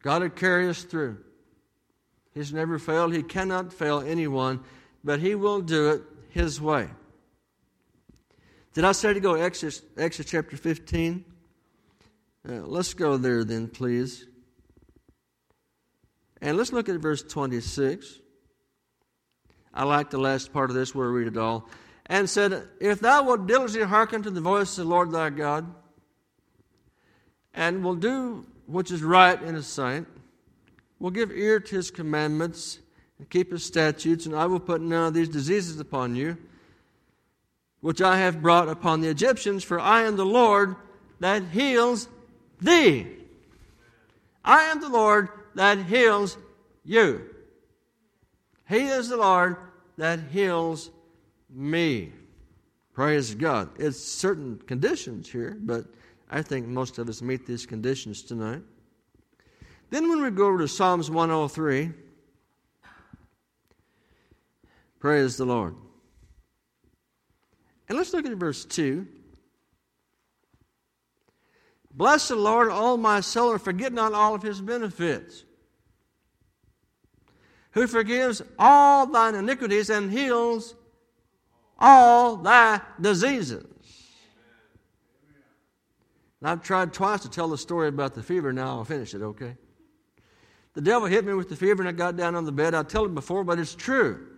God 0.03 0.21
will 0.21 0.29
carry 0.29 0.69
us 0.69 0.83
through. 0.83 1.23
He's 2.37 2.53
never 2.53 2.77
failed. 2.77 3.15
He 3.15 3.23
cannot 3.23 3.73
fail 3.73 3.99
anyone, 3.99 4.59
but 5.03 5.19
He 5.19 5.33
will 5.33 5.59
do 5.59 5.89
it 5.89 6.03
His 6.29 6.61
way. 6.61 6.87
Did 8.73 8.85
I 8.85 8.91
say 8.91 9.11
to 9.11 9.19
go 9.19 9.33
Exodus, 9.33 9.81
Exodus 9.97 10.29
chapter 10.29 10.55
15? 10.55 11.25
Uh, 12.47 12.53
let's 12.57 12.93
go 12.93 13.17
there 13.17 13.43
then, 13.43 13.67
please. 13.67 14.27
And 16.39 16.57
let's 16.57 16.71
look 16.71 16.87
at 16.89 16.99
verse 16.99 17.23
26. 17.23 18.19
I 19.73 19.83
like 19.83 20.11
the 20.11 20.19
last 20.19 20.53
part 20.53 20.69
of 20.69 20.75
this 20.75 20.93
where 20.93 21.11
we 21.11 21.21
read 21.21 21.27
it 21.29 21.37
all. 21.37 21.67
And 22.05 22.29
said, 22.29 22.67
If 22.79 22.99
thou 22.99 23.23
wilt 23.23 23.47
diligently 23.47 23.89
hearken 23.89 24.21
to 24.21 24.29
the 24.29 24.41
voice 24.41 24.77
of 24.77 24.85
the 24.85 24.91
Lord 24.91 25.11
thy 25.11 25.31
God, 25.31 25.73
and 27.55 27.83
will 27.83 27.95
do 27.95 28.45
which 28.67 28.91
is 28.91 29.01
right 29.01 29.41
in 29.41 29.55
his 29.55 29.65
sight, 29.65 30.05
will 30.99 31.11
give 31.11 31.31
ear 31.31 31.59
to 31.59 31.75
his 31.75 31.91
commandments, 31.91 32.79
and 33.19 33.29
keep 33.29 33.51
his 33.51 33.63
statutes, 33.63 34.25
and 34.25 34.35
I 34.35 34.45
will 34.45 34.59
put 34.59 34.81
none 34.81 35.07
of 35.07 35.13
these 35.13 35.29
diseases 35.29 35.79
upon 35.79 36.15
you 36.15 36.37
which 37.81 38.01
I 38.01 38.17
have 38.17 38.41
brought 38.41 38.69
upon 38.69 39.01
the 39.01 39.07
Egyptians, 39.07 39.63
for 39.63 39.79
I 39.79 40.03
am 40.03 40.15
the 40.15 40.25
Lord 40.25 40.75
that 41.19 41.43
heals 41.43 42.07
thee. 42.59 43.07
I 44.43 44.63
am 44.63 44.81
the 44.81 44.89
Lord 44.89 45.29
that 45.55 45.85
heals 45.85 46.37
you. 46.83 47.29
He 48.67 48.87
is 48.87 49.09
the 49.09 49.17
Lord 49.17 49.57
that 49.97 50.19
heals 50.31 50.91
me. 51.49 52.11
Praise 52.93 53.35
God. 53.35 53.69
It's 53.79 53.99
certain 53.99 54.57
conditions 54.65 55.29
here, 55.29 55.57
but 55.59 55.85
I 56.29 56.41
think 56.41 56.67
most 56.67 56.97
of 56.97 57.07
us 57.09 57.21
meet 57.21 57.45
these 57.45 57.65
conditions 57.65 58.23
tonight. 58.23 58.63
Then, 59.89 60.09
when 60.09 60.21
we 60.21 60.29
go 60.31 60.47
over 60.47 60.59
to 60.59 60.67
Psalms 60.67 61.09
103, 61.09 61.91
praise 64.99 65.37
the 65.37 65.45
Lord. 65.45 65.75
And 67.87 67.97
let's 67.97 68.13
look 68.13 68.25
at 68.25 68.33
verse 68.33 68.65
2. 68.65 69.07
Bless 71.93 72.27
the 72.27 72.35
Lord, 72.35 72.69
all 72.69 72.97
my 72.97 73.21
soul, 73.21 73.53
and 73.53 73.61
forget 73.61 73.93
not 73.93 74.13
all 74.13 74.35
of 74.35 74.43
his 74.43 74.61
benefits. 74.61 75.45
Who 77.71 77.87
forgives 77.87 78.41
all 78.59 79.07
thine 79.07 79.35
iniquities 79.35 79.89
and 79.89 80.11
heals 80.11 80.75
all 81.79 82.37
thy 82.37 82.81
diseases. 82.99 83.65
And 86.41 86.49
I've 86.49 86.61
tried 86.61 86.93
twice 86.93 87.21
to 87.21 87.29
tell 87.29 87.47
the 87.47 87.57
story 87.57 87.87
about 87.87 88.13
the 88.13 88.23
fever. 88.23 88.51
Now 88.51 88.77
I'll 88.77 88.85
finish 88.85 89.13
it, 89.13 89.21
okay? 89.21 89.55
The 90.77 90.83
devil 90.83 91.07
hit 91.07 91.25
me 91.25 91.33
with 91.33 91.49
the 91.49 91.55
fever 91.55 91.81
and 91.81 91.89
I 91.89 91.91
got 91.91 92.15
down 92.15 92.35
on 92.35 92.45
the 92.45 92.51
bed. 92.51 92.75
I've 92.75 92.87
told 92.87 93.09
it 93.09 93.15
before, 93.15 93.43
but 93.43 93.57
it's 93.57 93.73
true 93.73 94.37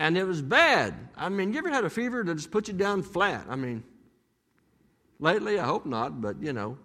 and 0.00 0.16
it 0.16 0.24
was 0.24 0.40
bad. 0.40 0.94
I 1.14 1.28
mean, 1.28 1.52
you 1.52 1.58
ever 1.58 1.68
had 1.68 1.84
a 1.84 1.90
fever 1.90 2.24
that 2.24 2.34
just 2.34 2.50
put 2.50 2.68
you 2.68 2.74
down 2.74 3.02
flat? 3.02 3.44
I 3.50 3.56
mean, 3.56 3.84
lately, 5.18 5.58
I 5.58 5.66
hope 5.66 5.84
not, 5.84 6.22
but 6.22 6.42
you 6.42 6.54
know. 6.54 6.78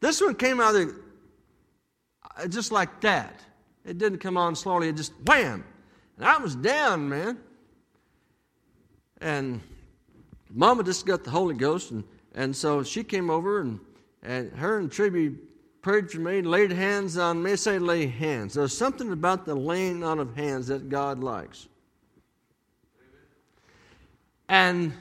This 0.00 0.20
one 0.20 0.36
came 0.36 0.60
out 0.60 0.76
of 0.76 0.86
the, 0.86 1.00
uh, 2.36 2.46
just 2.46 2.70
like 2.70 3.00
that. 3.00 3.40
It 3.84 3.98
didn't 3.98 4.20
come 4.20 4.36
on 4.36 4.54
slowly, 4.54 4.88
it 4.88 4.96
just 4.96 5.12
wham. 5.26 5.64
And 6.16 6.24
I 6.24 6.38
was 6.38 6.54
down, 6.54 7.08
man. 7.08 7.38
And 9.20 9.60
Mama 10.48 10.84
just 10.84 11.06
got 11.06 11.24
the 11.24 11.30
Holy 11.30 11.56
Ghost, 11.56 11.90
and, 11.90 12.04
and 12.36 12.54
so 12.54 12.84
she 12.84 13.02
came 13.02 13.30
over, 13.30 13.62
and, 13.62 13.80
and 14.22 14.52
her 14.52 14.78
and 14.78 14.92
Tribby 14.92 15.34
prayed 15.86 16.10
for 16.10 16.18
me, 16.18 16.42
laid 16.42 16.72
hands 16.72 17.16
on 17.16 17.40
me. 17.40 17.54
Say, 17.54 17.78
lay 17.78 18.08
hands. 18.08 18.54
There's 18.54 18.76
something 18.76 19.12
about 19.12 19.44
the 19.46 19.54
laying 19.54 20.02
on 20.02 20.18
of 20.18 20.34
hands 20.34 20.66
that 20.66 20.88
God 20.88 21.20
likes. 21.20 21.68
And 24.48 24.92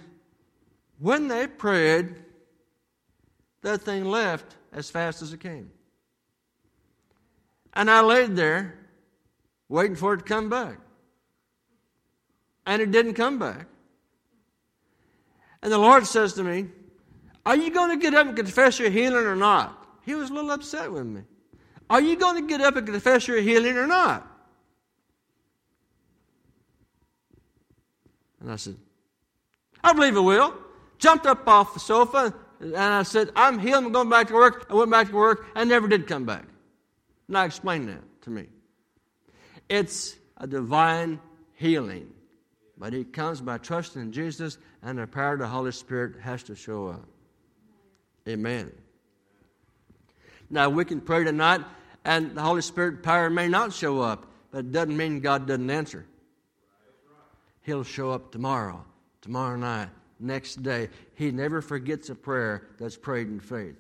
when 1.00 1.28
they 1.28 1.48
prayed, 1.48 2.14
that 3.64 3.82
thing 3.82 4.06
left 4.06 4.58
as 4.74 4.92
fast 4.92 5.24
as 5.24 5.34
it 5.34 5.40
came. 5.40 5.72
And 7.74 7.90
I 7.90 8.02
laid 8.02 8.36
there 8.36 8.78
waiting 9.70 9.96
for 9.96 10.14
it 10.14 10.18
to 10.18 10.24
come 10.24 10.52
back. 10.52 10.78
And 12.68 12.80
it 12.80 12.92
didn't 12.92 13.16
come 13.16 13.40
back. 13.40 13.66
And 15.64 15.72
the 15.72 15.80
Lord 15.80 16.06
says 16.06 16.34
to 16.34 16.44
me, 16.44 16.68
Are 17.44 17.56
you 17.56 17.72
going 17.72 17.90
to 17.90 17.98
get 17.98 18.14
up 18.14 18.28
and 18.28 18.36
confess 18.36 18.78
your 18.78 18.92
healing 18.92 19.26
or 19.26 19.36
not? 19.36 19.82
He 20.06 20.16
was 20.16 20.30
a 20.30 20.34
little 20.34 20.52
upset 20.52 20.92
with 20.92 21.06
me. 21.06 21.22
Are 21.90 22.02
you 22.02 22.16
going 22.16 22.42
to 22.42 22.48
get 22.48 22.62
up 22.62 22.76
and 22.76 22.86
confess 22.86 23.28
your 23.28 23.42
healing 23.42 23.78
or 23.78 23.88
not? 23.88 24.26
And 28.40 28.52
I 28.52 28.56
said, 28.56 28.76
I 29.84 29.94
believe 29.94 30.16
it 30.16 30.22
will. 30.22 30.54
Jumped 30.98 31.26
up 31.26 31.48
off 31.48 31.74
the 31.74 31.80
sofa 31.80 32.34
and 32.60 32.76
I 32.76 33.04
said, 33.04 33.32
I'm 33.36 33.60
healed. 33.60 33.86
I'm 33.86 33.92
going 33.92 34.10
back 34.10 34.28
to 34.28 34.34
work. 34.34 34.68
I 34.70 34.76
went 34.76 34.92
back 34.92 35.10
to 35.10 35.16
work. 35.16 35.48
I 35.56 35.64
never 35.64 35.88
did 35.88 36.08
come 36.08 36.26
back. 36.26 36.46
And 37.28 37.38
I 37.38 37.46
explained 37.46 37.90
that 37.90 38.02
to 38.24 38.30
me. 38.30 38.48
It's 39.70 40.16
a 40.38 40.48
divine 40.48 41.20
healing, 41.54 42.12
but 42.78 42.94
it 42.94 43.14
comes 43.14 43.42
by 43.42 43.58
trusting 43.58 44.02
in 44.02 44.12
Jesus, 44.12 44.58
and 44.84 45.00
the 45.00 45.08
power 45.08 45.34
of 45.34 45.40
the 45.40 45.48
Holy 45.48 45.72
Spirit 45.72 46.22
has 46.22 46.44
to 46.44 46.56
show 46.56 46.88
up. 46.88 47.08
Amen. 48.28 48.72
Now, 50.50 50.70
we 50.70 50.86
can 50.86 51.02
pray 51.02 51.24
tonight, 51.24 51.62
and 52.04 52.36
the 52.36 52.42
Holy 52.42 52.62
Spirit 52.62 53.04
power 53.04 53.30
may 53.30 53.48
not 53.48 53.74
show 53.74 54.02
up, 54.02 54.28
but 54.52 54.60
it 54.60 54.72
doesn't 54.72 54.96
mean 54.96 55.20
God 55.20 55.48
doesn't 55.48 55.70
answer. 55.70 56.06
He'll 57.62 57.84
show 57.84 58.12
up 58.12 58.32
tomorrow 58.32 58.86
tomorrow 59.26 59.58
night, 59.58 59.90
next 60.20 60.62
day. 60.62 60.88
He 61.16 61.32
never 61.32 61.60
forgets 61.60 62.10
a 62.10 62.16
prayer 62.16 62.68
that's 62.80 62.96
prayed 62.96 63.28
in 63.28 63.40
faith. 63.40 63.76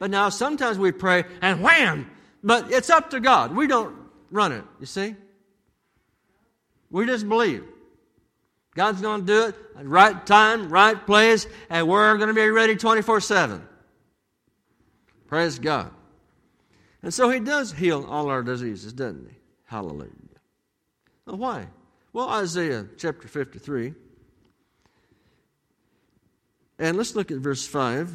But 0.00 0.10
now 0.10 0.28
sometimes 0.28 0.78
we 0.78 0.90
pray 0.90 1.24
and 1.40 1.62
wham! 1.62 2.10
But 2.42 2.72
it's 2.72 2.90
up 2.90 3.10
to 3.10 3.20
God. 3.20 3.54
We 3.54 3.68
don't 3.68 3.94
run 4.32 4.50
it, 4.50 4.64
you 4.80 4.86
see? 4.86 5.14
We 6.90 7.06
just 7.06 7.28
believe. 7.28 7.64
God's 8.74 9.00
going 9.00 9.20
to 9.20 9.26
do 9.26 9.46
it 9.46 9.54
at 9.78 9.86
right 9.86 10.26
time, 10.26 10.70
right 10.70 11.06
place, 11.06 11.46
and 11.68 11.86
we're 11.86 12.16
going 12.16 12.28
to 12.28 12.34
be 12.34 12.48
ready 12.48 12.74
24 12.74 13.20
7. 13.20 13.62
Praise 15.28 15.60
God. 15.60 15.92
And 17.02 17.12
so 17.12 17.30
He 17.30 17.40
does 17.40 17.72
heal 17.72 18.04
all 18.08 18.28
our 18.28 18.42
diseases, 18.42 18.92
doesn't 18.92 19.28
He? 19.28 19.36
Hallelujah. 19.64 20.10
Well, 21.26 21.36
why? 21.36 21.66
Well, 22.12 22.28
Isaiah 22.28 22.86
chapter 22.96 23.28
53. 23.28 23.94
And 26.78 26.96
let's 26.96 27.14
look 27.14 27.30
at 27.30 27.38
verse 27.38 27.66
5. 27.66 28.10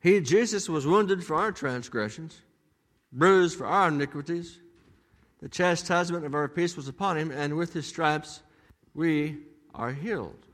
He, 0.00 0.20
Jesus, 0.20 0.68
was 0.68 0.86
wounded 0.86 1.24
for 1.24 1.34
our 1.34 1.52
transgressions, 1.52 2.40
bruised 3.12 3.58
for 3.58 3.66
our 3.66 3.88
iniquities. 3.88 4.60
The 5.40 5.48
chastisement 5.48 6.24
of 6.24 6.34
our 6.34 6.48
peace 6.48 6.76
was 6.76 6.88
upon 6.88 7.18
him, 7.18 7.30
and 7.30 7.56
with 7.56 7.72
his 7.72 7.86
stripes 7.86 8.42
we 8.94 9.38
are 9.74 9.92
healed. 9.92 10.46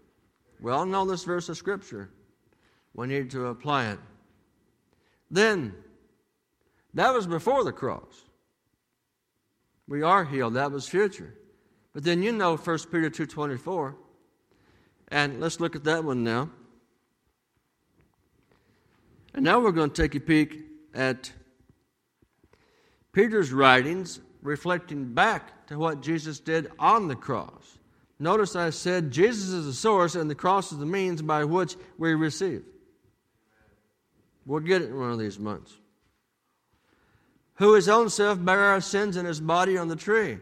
We 0.60 0.72
all 0.72 0.86
know 0.86 1.04
this 1.04 1.24
verse 1.24 1.48
of 1.48 1.56
Scripture. 1.56 2.10
We 2.94 3.06
need 3.06 3.30
to 3.32 3.46
apply 3.46 3.90
it. 3.90 3.98
Then, 5.34 5.74
that 6.94 7.12
was 7.12 7.26
before 7.26 7.64
the 7.64 7.72
cross. 7.72 8.22
We 9.88 10.00
are 10.02 10.24
healed. 10.24 10.54
That 10.54 10.70
was 10.70 10.88
future. 10.88 11.34
But 11.92 12.04
then 12.04 12.22
you 12.22 12.30
know 12.30 12.56
1 12.56 12.78
Peter 12.92 13.10
2.24 13.10 13.96
and 15.08 15.40
let's 15.40 15.58
look 15.58 15.74
at 15.74 15.82
that 15.84 16.04
one 16.04 16.22
now. 16.22 16.50
And 19.34 19.44
now 19.44 19.58
we're 19.58 19.72
going 19.72 19.90
to 19.90 20.02
take 20.02 20.14
a 20.14 20.20
peek 20.20 20.60
at 20.94 21.32
Peter's 23.12 23.52
writings 23.52 24.20
reflecting 24.40 25.14
back 25.14 25.66
to 25.66 25.78
what 25.78 26.00
Jesus 26.00 26.38
did 26.38 26.70
on 26.78 27.08
the 27.08 27.16
cross. 27.16 27.78
Notice 28.20 28.54
I 28.54 28.70
said 28.70 29.10
Jesus 29.10 29.48
is 29.48 29.66
the 29.66 29.72
source 29.72 30.14
and 30.14 30.30
the 30.30 30.36
cross 30.36 30.70
is 30.70 30.78
the 30.78 30.86
means 30.86 31.22
by 31.22 31.44
which 31.44 31.74
we 31.98 32.14
receive. 32.14 32.62
We'll 34.46 34.60
get 34.60 34.82
it 34.82 34.90
in 34.90 34.98
one 34.98 35.10
of 35.10 35.18
these 35.18 35.38
months. 35.38 35.72
Who 37.56 37.74
his 37.74 37.88
own 37.88 38.10
self 38.10 38.42
bare 38.44 38.64
our 38.64 38.80
sins 38.80 39.16
in 39.16 39.26
his 39.26 39.40
body 39.40 39.78
on 39.78 39.88
the 39.88 39.96
tree 39.96 40.38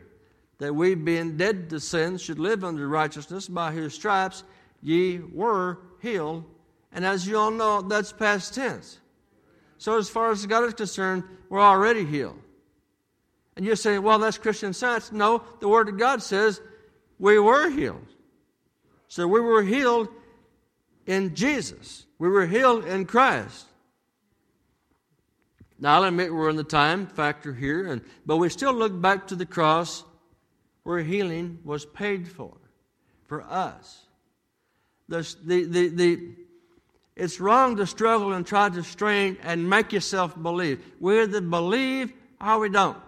that 0.59 0.75
we, 0.75 0.95
being 0.95 1.37
dead 1.37 1.71
to 1.71 1.81
sin, 1.81 2.19
should 2.19 2.39
live 2.39 2.65
under 2.65 2.89
righteousness, 2.89 3.49
by 3.49 3.73
whose 3.73 3.95
stripes 3.95 4.45
ye 4.83 5.19
were 5.19 5.79
healed. 6.01 6.45
And 6.93 7.05
as 7.05 7.27
you 7.27 7.37
all 7.37 7.51
know, 7.51 7.83
that's 7.83 8.13
past 8.13 8.55
tense. 8.55 8.99
So, 9.79 9.99
as 9.99 10.09
far 10.09 10.31
as 10.31 10.47
God 10.47 10.65
is 10.65 10.75
concerned, 10.75 11.25
we're 11.49 11.61
already 11.61 12.05
healed. 12.05 12.39
And 13.57 13.67
you're 13.67 13.77
saying, 13.77 14.03
well, 14.03 14.19
that's 14.19 14.39
Christian 14.39 14.73
science. 14.73 15.13
No, 15.13 15.43
the 15.61 15.69
Word 15.69 15.89
of 15.89 15.99
God 15.99 16.23
says 16.23 16.61
we 17.19 17.39
were 17.39 17.69
healed. 17.69 18.07
So, 19.09 19.27
we 19.27 19.41
were 19.41 19.63
healed 19.63 20.09
in 21.07 21.35
Jesus, 21.35 22.07
we 22.19 22.29
were 22.29 22.47
healed 22.47 22.85
in 22.85 23.05
Christ. 23.05 23.67
Now, 25.83 25.97
I'll 25.97 26.05
admit 26.05 26.33
we're 26.33 26.49
in 26.49 26.55
the 26.55 26.63
time 26.63 27.09
factor 27.09 27.53
here, 27.53 27.89
and, 27.89 28.03
but 28.25 28.37
we 28.37 28.49
still 28.51 28.73
look 28.73 28.99
back 29.03 29.27
to 29.27 29.35
the 29.35 29.45
cross 29.45 30.05
where 30.85 31.01
healing 31.01 31.59
was 31.65 31.85
paid 31.85 32.29
for, 32.29 32.57
for 33.27 33.43
us. 33.43 34.07
The, 35.09 35.29
the, 35.45 35.65
the, 35.65 35.89
the, 35.89 36.21
it's 37.17 37.41
wrong 37.41 37.75
to 37.79 37.87
struggle 37.89 38.33
and 38.33 38.47
try 38.47 38.69
to 38.69 38.85
strain 38.85 39.37
and 39.43 39.69
make 39.69 39.93
yourself 39.93 40.41
believe. 40.41 40.81
We're 41.01 41.23
either 41.23 41.41
believe 41.41 42.13
or 42.41 42.61
we 42.61 42.69
don't. 42.69 42.99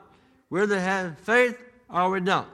We're 0.51 0.65
either 0.65 0.81
have 0.81 1.21
faith 1.21 1.57
or 1.89 2.11
we 2.11 2.19
don't. 2.19 2.49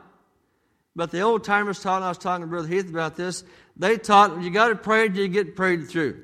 But 0.95 1.13
the 1.13 1.21
old 1.21 1.45
timers 1.45 1.81
taught, 1.81 2.03
I 2.03 2.09
was 2.11 2.19
talking 2.19 2.45
to 2.45 2.47
Brother 2.47 2.69
Heath 2.69 2.91
about 2.91 3.17
this, 3.17 3.43
they 3.75 3.97
taught 3.97 4.43
you 4.43 4.51
got 4.51 4.69
to 4.69 4.77
pray 4.77 5.09
till 5.09 5.23
you 5.23 5.29
get 5.29 5.57
prayed 5.57 5.89
through. 5.89 6.23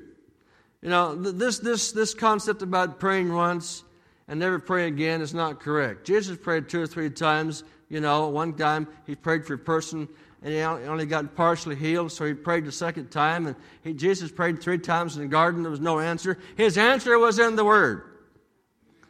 You 0.83 0.89
know, 0.89 1.15
this, 1.15 1.57
this, 1.57 1.93
this 1.93 2.13
concept 2.13 2.61
about 2.61 2.99
praying 2.99 3.33
once 3.33 3.83
and 4.27 4.39
never 4.39 4.59
pray 4.59 4.87
again 4.87 5.21
is 5.21 5.33
not 5.33 5.59
correct. 5.59 6.05
Jesus 6.05 6.37
prayed 6.37 6.69
two 6.69 6.81
or 6.81 6.87
three 6.87 7.09
times. 7.09 7.63
You 7.89 8.01
know, 8.01 8.27
one 8.27 8.53
time 8.53 8.87
he 9.05 9.15
prayed 9.15 9.45
for 9.45 9.53
a 9.53 9.57
person 9.57 10.09
and 10.43 10.53
he 10.53 10.61
only 10.61 11.05
got 11.05 11.35
partially 11.35 11.75
healed, 11.75 12.11
so 12.11 12.25
he 12.25 12.33
prayed 12.33 12.65
the 12.65 12.71
second 12.71 13.09
time. 13.09 13.47
And 13.47 13.55
he, 13.83 13.93
Jesus 13.93 14.31
prayed 14.31 14.61
three 14.61 14.77
times 14.77 15.15
in 15.15 15.23
the 15.23 15.27
garden. 15.27 15.63
There 15.63 15.71
was 15.71 15.79
no 15.79 15.99
answer. 15.99 16.37
His 16.55 16.77
answer 16.77 17.17
was 17.17 17.39
in 17.39 17.55
the 17.55 17.65
Word. 17.65 18.03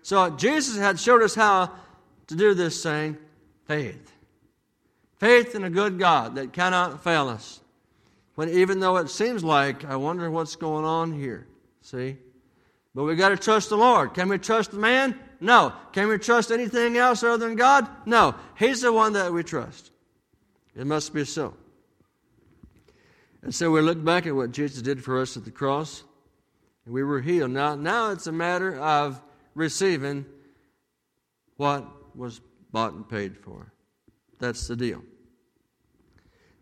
So 0.04 0.30
Jesus 0.30 0.78
had 0.78 1.00
showed 1.00 1.22
us 1.22 1.36
how 1.36 1.72
to 2.28 2.36
do 2.36 2.54
this 2.54 2.82
thing 2.82 3.18
faith. 3.66 4.14
Faith 5.20 5.56
in 5.56 5.64
a 5.64 5.70
good 5.70 6.00
God 6.00 6.36
that 6.36 6.54
cannot 6.54 7.04
fail 7.04 7.28
us. 7.28 7.60
When 8.36 8.50
even 8.50 8.80
though 8.80 8.98
it 8.98 9.10
seems 9.10 9.44
like, 9.44 9.84
I 9.84 9.96
wonder 9.96 10.30
what's 10.32 10.56
going 10.56 10.86
on 10.86 11.12
here. 11.12 11.48
See? 11.82 12.18
But 12.98 13.04
we 13.04 13.16
got 13.16 13.30
to 13.30 13.38
trust 13.38 13.70
the 13.70 13.78
Lord. 13.78 14.16
Can 14.16 14.28
we 14.28 14.40
trust 14.40 14.72
the 14.72 14.80
man? 14.80 15.20
No. 15.40 15.72
Can 15.94 16.08
we 16.08 16.18
trust 16.18 16.50
anything 16.50 16.98
else 16.98 17.22
other 17.22 17.46
than 17.46 17.56
God? 17.56 17.88
No. 18.08 18.34
He's 18.58 18.82
the 18.82 18.92
one 18.92 19.14
that 19.14 19.32
we 19.32 19.44
trust. 19.44 19.92
It 20.76 20.88
must 20.88 21.14
be 21.14 21.24
so. 21.24 21.54
And 23.44 23.54
so 23.54 23.70
we 23.70 23.82
look 23.82 24.04
back 24.04 24.26
at 24.26 24.36
what 24.36 24.52
Jesus 24.52 24.82
did 24.82 25.04
for 25.04 25.22
us 25.22 25.38
at 25.38 25.46
the 25.46 25.52
cross, 25.52 26.06
and 26.86 26.94
we 26.96 27.04
were 27.04 27.22
healed. 27.22 27.52
Now, 27.52 27.76
now 27.76 28.10
it's 28.10 28.26
a 28.26 28.32
matter 28.32 28.76
of 28.80 29.22
receiving 29.54 30.26
what 31.58 31.86
was 32.16 32.42
bought 32.72 32.94
and 32.94 33.08
paid 33.08 33.38
for. 33.38 33.72
That's 34.40 34.68
the 34.68 34.76
deal. 34.76 35.04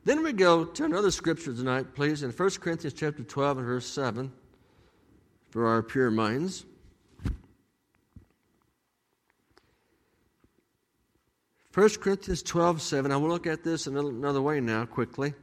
Then 0.04 0.22
we 0.22 0.34
go 0.34 0.66
to 0.66 0.84
another 0.84 1.12
scripture 1.12 1.54
tonight, 1.54 1.96
please, 1.96 2.24
in 2.24 2.32
1 2.32 2.50
Corinthians 2.60 2.94
chapter 2.94 3.24
12 3.24 3.60
and 3.60 3.66
verse 3.66 3.86
7 3.86 4.34
for 5.56 5.68
our 5.68 5.82
pure 5.82 6.12
minds. 6.12 6.66
First 11.72 12.02
Corinthians 12.02 12.44
12, 12.44 12.82
7. 12.82 13.10
I 13.10 13.16
will 13.16 13.30
look 13.30 13.48
at 13.48 13.64
this 13.64 13.88
another 13.88 14.42
way 14.42 14.60
now, 14.60 14.84
quickly. 14.84 15.34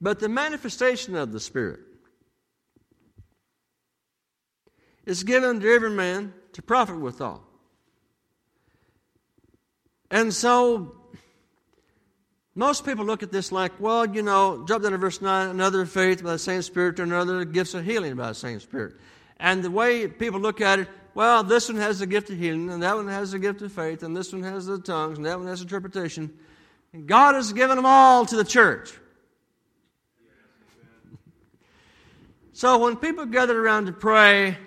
But 0.00 0.20
the 0.20 0.28
manifestation 0.28 1.16
of 1.16 1.32
the 1.32 1.40
Spirit 1.40 1.80
is 5.04 5.24
given 5.24 5.58
to 5.58 5.74
every 5.74 5.90
man 5.90 6.32
to 6.52 6.62
profit 6.62 7.00
withal. 7.00 7.42
And 10.08 10.32
so 10.32 10.94
most 12.58 12.84
people 12.84 13.04
look 13.04 13.22
at 13.22 13.30
this 13.30 13.52
like, 13.52 13.70
well, 13.78 14.04
you 14.04 14.20
know, 14.20 14.64
jump 14.66 14.82
down 14.82 14.90
to 14.90 14.98
verse 14.98 15.22
9, 15.22 15.48
another 15.48 15.86
faith 15.86 16.24
by 16.24 16.32
the 16.32 16.40
same 16.40 16.60
Spirit 16.60 16.96
to 16.96 17.04
another, 17.04 17.44
gifts 17.44 17.72
of 17.72 17.84
healing 17.84 18.16
by 18.16 18.30
the 18.30 18.34
same 18.34 18.58
Spirit. 18.58 18.96
And 19.38 19.62
the 19.62 19.70
way 19.70 20.08
people 20.08 20.40
look 20.40 20.60
at 20.60 20.80
it, 20.80 20.88
well, 21.14 21.44
this 21.44 21.68
one 21.68 21.78
has 21.78 22.00
the 22.00 22.06
gift 22.08 22.30
of 22.30 22.36
healing, 22.36 22.68
and 22.68 22.82
that 22.82 22.96
one 22.96 23.06
has 23.06 23.30
the 23.30 23.38
gift 23.38 23.62
of 23.62 23.72
faith, 23.72 24.02
and 24.02 24.16
this 24.16 24.32
one 24.32 24.42
has 24.42 24.66
the 24.66 24.80
tongues, 24.80 25.18
and 25.18 25.26
that 25.26 25.38
one 25.38 25.46
has 25.46 25.62
interpretation. 25.62 26.36
And 26.92 27.06
God 27.06 27.36
has 27.36 27.52
given 27.52 27.76
them 27.76 27.86
all 27.86 28.26
to 28.26 28.34
the 28.34 28.42
church. 28.42 28.92
so 32.52 32.78
when 32.78 32.96
people 32.96 33.26
gather 33.26 33.56
around 33.56 33.86
to 33.86 33.92
pray, 33.92 34.58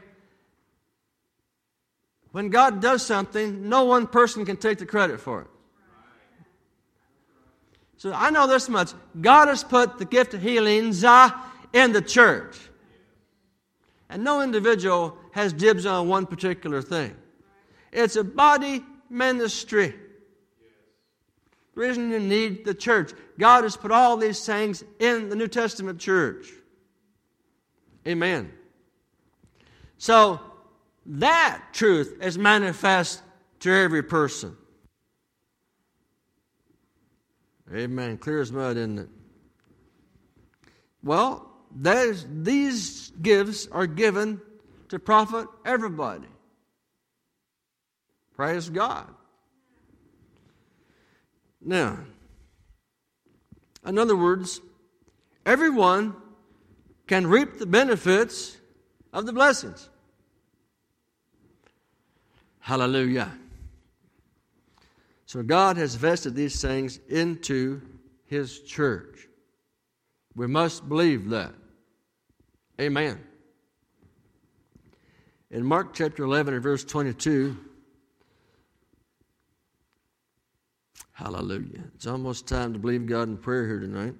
when 2.31 2.47
God 2.47 2.81
does 2.81 3.05
something, 3.05 3.67
no 3.67 3.83
one 3.83 4.07
person 4.07 4.45
can 4.45 4.55
take 4.55 4.77
the 4.77 4.85
credit 4.85 5.19
for 5.19 5.41
it. 5.41 5.47
So 8.01 8.11
I 8.11 8.31
know 8.31 8.47
this 8.47 8.67
much 8.67 8.93
God 9.21 9.47
has 9.47 9.63
put 9.63 9.99
the 9.99 10.05
gift 10.05 10.33
of 10.33 10.41
healings 10.41 11.03
uh, 11.03 11.29
in 11.71 11.91
the 11.91 12.01
church. 12.01 12.57
And 14.09 14.23
no 14.23 14.41
individual 14.41 15.15
has 15.33 15.53
dibs 15.53 15.85
on 15.85 16.07
one 16.07 16.25
particular 16.25 16.81
thing. 16.81 17.15
It's 17.91 18.15
a 18.15 18.23
body 18.23 18.83
ministry. 19.07 19.93
The 21.75 21.79
reason 21.79 22.09
you 22.09 22.17
need 22.17 22.65
the 22.65 22.73
church. 22.73 23.11
God 23.37 23.65
has 23.65 23.77
put 23.77 23.91
all 23.91 24.17
these 24.17 24.43
things 24.43 24.83
in 24.99 25.29
the 25.29 25.35
New 25.35 25.47
Testament 25.47 25.99
church. 25.99 26.47
Amen. 28.07 28.51
So 29.99 30.39
that 31.05 31.65
truth 31.71 32.17
is 32.19 32.35
manifest 32.35 33.21
to 33.59 33.71
every 33.71 34.01
person. 34.01 34.57
Amen. 37.73 38.17
Clear 38.17 38.41
as 38.41 38.51
mud, 38.51 38.77
isn't 38.77 38.99
it? 38.99 39.09
Well, 41.03 41.49
these 41.73 43.11
gifts 43.21 43.67
are 43.71 43.87
given 43.87 44.41
to 44.89 44.99
profit 44.99 45.47
everybody. 45.65 46.27
Praise 48.35 48.69
God. 48.69 49.07
Now, 51.63 51.99
in 53.85 53.97
other 53.97 54.15
words, 54.15 54.61
everyone 55.45 56.15
can 57.07 57.27
reap 57.27 57.57
the 57.57 57.65
benefits 57.65 58.57
of 59.13 59.25
the 59.25 59.33
blessings. 59.33 59.89
Hallelujah. 62.59 63.31
So 65.31 65.41
God 65.41 65.77
has 65.77 65.95
vested 65.95 66.35
these 66.35 66.61
things 66.61 66.99
into 67.07 67.81
His 68.25 68.59
church. 68.63 69.29
We 70.35 70.45
must 70.45 70.89
believe 70.89 71.29
that. 71.29 71.53
Amen. 72.81 73.17
In 75.49 75.63
Mark 75.63 75.93
chapter 75.93 76.25
11 76.25 76.55
and 76.55 76.61
verse 76.61 76.83
22, 76.83 77.55
hallelujah. 81.13 81.85
It's 81.95 82.07
almost 82.07 82.45
time 82.45 82.73
to 82.73 82.79
believe 82.79 83.05
God 83.05 83.29
in 83.29 83.37
prayer 83.37 83.65
here 83.65 83.79
tonight. 83.79 84.15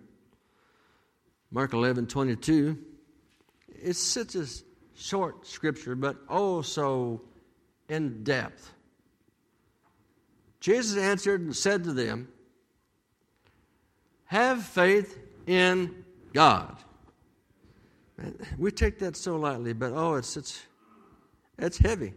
Mark 1.52 1.74
11 1.74 2.08
22. 2.08 2.78
It's 3.67 4.00
such 4.00 4.36
a 4.36 4.45
short 4.95 5.45
scripture, 5.45 5.93
but 5.93 6.15
oh 6.30 6.62
so 6.62 7.21
in 7.89 8.24
depth. 8.24 8.71
Jesus 10.62 10.95
answered 10.95 11.41
and 11.41 11.56
said 11.56 11.84
to 11.84 11.91
them, 11.91 12.30
Have 14.26 14.63
faith 14.63 15.17
in 15.47 16.06
God. 16.34 16.78
we 18.58 18.71
take 18.71 19.00
that 19.00 19.17
so 19.17 19.36
lightly, 19.38 19.74
but 19.74 19.91
oh, 19.91 20.15
it's, 20.15 20.38
it's, 20.38 20.62
it's 21.58 21.80
heavy. 21.80 22.13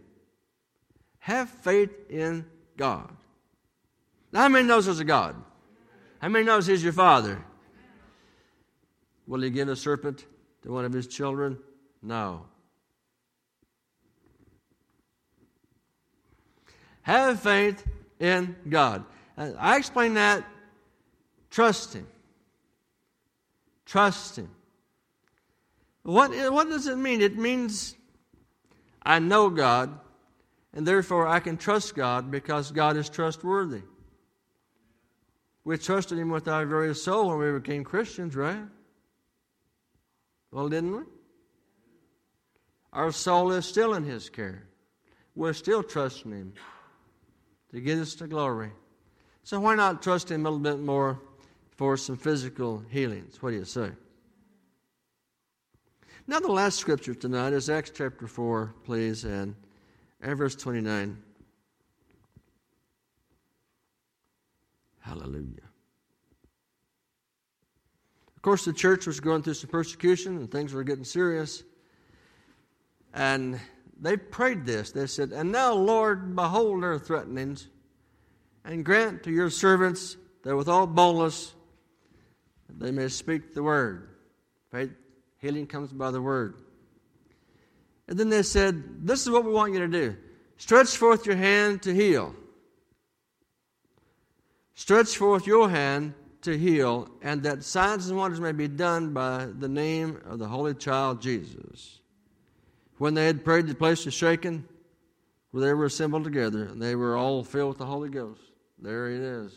Have 1.19 1.49
faith 1.49 1.89
in 2.07 2.45
God. 2.77 3.11
Now, 4.31 4.41
how 4.41 4.49
many 4.49 4.67
knows 4.67 4.85
there's 4.85 4.99
a 4.99 5.03
God? 5.03 5.35
How 6.19 6.29
many 6.29 6.45
knows 6.45 6.67
He's 6.67 6.83
your 6.83 6.93
Father? 6.93 7.43
Will 9.25 9.41
He 9.41 9.49
give 9.49 9.67
a 9.69 9.75
serpent 9.75 10.25
to 10.61 10.71
one 10.71 10.85
of 10.85 10.93
His 10.93 11.07
children? 11.07 11.57
No. 12.03 12.45
Have 17.01 17.39
faith 17.39 17.83
in 18.19 18.55
God. 18.67 19.05
I 19.37 19.77
explain 19.77 20.13
that 20.15 20.45
trust 21.49 21.93
Him. 21.93 22.07
Trust 23.85 24.37
Him. 24.37 24.49
What, 26.03 26.31
what 26.53 26.69
does 26.69 26.87
it 26.87 26.97
mean? 26.97 27.21
It 27.21 27.37
means 27.37 27.95
I 29.01 29.19
know 29.19 29.49
God, 29.49 29.99
and 30.73 30.87
therefore 30.87 31.27
I 31.27 31.39
can 31.39 31.57
trust 31.57 31.95
God 31.95 32.31
because 32.31 32.71
God 32.71 32.97
is 32.97 33.09
trustworthy. 33.09 33.81
We 35.63 35.77
trusted 35.77 36.17
Him 36.17 36.29
with 36.29 36.47
our 36.47 36.65
very 36.65 36.93
soul 36.95 37.29
when 37.29 37.39
we 37.39 37.59
became 37.59 37.83
Christians, 37.83 38.35
right? 38.35 38.63
Well, 40.51 40.69
didn't 40.69 40.95
we? 40.95 41.03
Our 42.93 43.11
soul 43.11 43.51
is 43.51 43.65
still 43.65 43.93
in 43.95 44.03
His 44.03 44.29
care. 44.29 44.67
We're 45.35 45.53
still 45.53 45.83
trusting 45.83 46.31
Him 46.31 46.53
to 47.75 47.81
get 47.81 47.99
us 47.99 48.15
to 48.15 48.25
glory. 48.25 48.71
So 49.43 49.59
why 49.59 49.75
not 49.75 50.01
trust 50.01 50.31
Him 50.31 50.45
a 50.45 50.49
little 50.49 50.63
bit 50.63 50.79
more 50.79 51.19
for 51.75 51.97
some 51.97 52.15
physical 52.15 52.81
healings? 52.89 53.43
What 53.43 53.51
do 53.51 53.57
you 53.57 53.65
say? 53.65 53.89
Now, 56.25 56.39
the 56.39 56.51
last 56.51 56.79
scripture 56.79 57.13
tonight 57.13 57.51
is 57.51 57.69
Acts 57.69 57.91
chapter 57.93 58.27
4, 58.27 58.73
please, 58.85 59.25
and 59.25 59.55
and 60.21 60.37
verse 60.37 60.55
29. 60.55 61.21
Hallelujah. 65.01 65.43
Of 68.37 68.41
course, 68.41 68.63
the 68.63 68.71
church 68.71 69.05
was 69.05 69.19
going 69.19 69.43
through 69.43 69.55
some 69.55 69.69
persecution 69.69 70.37
and 70.37 70.49
things 70.49 70.71
were 70.71 70.83
getting 70.83 71.03
serious. 71.03 71.63
And 73.13 73.59
they 74.05 74.17
prayed 74.17 74.65
this. 74.65 74.91
They 74.91 75.07
said, 75.07 75.31
And 75.31 75.51
now, 75.51 75.73
Lord, 75.73 76.35
behold 76.35 76.83
their 76.83 76.99
threatenings, 76.99 77.67
and 78.63 78.83
grant 78.83 79.23
to 79.23 79.31
your 79.31 79.49
servants 79.49 80.17
that 80.43 80.55
with 80.55 80.67
all 80.67 80.87
boldness 80.87 81.53
they 82.69 82.91
may 82.91 83.07
speak 83.07 83.53
the 83.53 83.63
word. 83.63 84.09
Faith, 84.71 84.91
healing 85.37 85.67
comes 85.67 85.93
by 85.93 86.11
the 86.11 86.21
word. 86.21 86.55
And 88.07 88.17
then 88.17 88.29
they 88.29 88.43
said, 88.43 89.05
This 89.05 89.21
is 89.21 89.29
what 89.29 89.45
we 89.45 89.51
want 89.51 89.73
you 89.73 89.79
to 89.79 89.87
do 89.87 90.17
stretch 90.57 90.97
forth 90.97 91.25
your 91.25 91.35
hand 91.35 91.81
to 91.83 91.93
heal. 91.93 92.35
Stretch 94.73 95.15
forth 95.15 95.47
your 95.47 95.69
hand 95.69 96.13
to 96.41 96.57
heal, 96.57 97.09
and 97.21 97.43
that 97.43 97.63
signs 97.63 98.07
and 98.09 98.17
wonders 98.17 98.41
may 98.41 98.51
be 98.51 98.67
done 98.67 99.13
by 99.13 99.45
the 99.45 99.69
name 99.69 100.21
of 100.25 100.37
the 100.37 100.47
Holy 100.47 100.73
Child 100.73 101.21
Jesus. 101.21 102.01
When 102.97 103.13
they 103.13 103.25
had 103.25 103.43
prayed, 103.43 103.67
the 103.67 103.75
place 103.75 104.05
was 104.05 104.13
shaken, 104.13 104.67
where 105.51 105.65
they 105.65 105.73
were 105.73 105.85
assembled 105.85 106.23
together, 106.23 106.65
and 106.65 106.81
they 106.81 106.95
were 106.95 107.15
all 107.15 107.43
filled 107.43 107.69
with 107.69 107.77
the 107.77 107.85
Holy 107.85 108.09
Ghost. 108.09 108.41
There 108.79 109.09
it 109.09 109.21
is. 109.21 109.53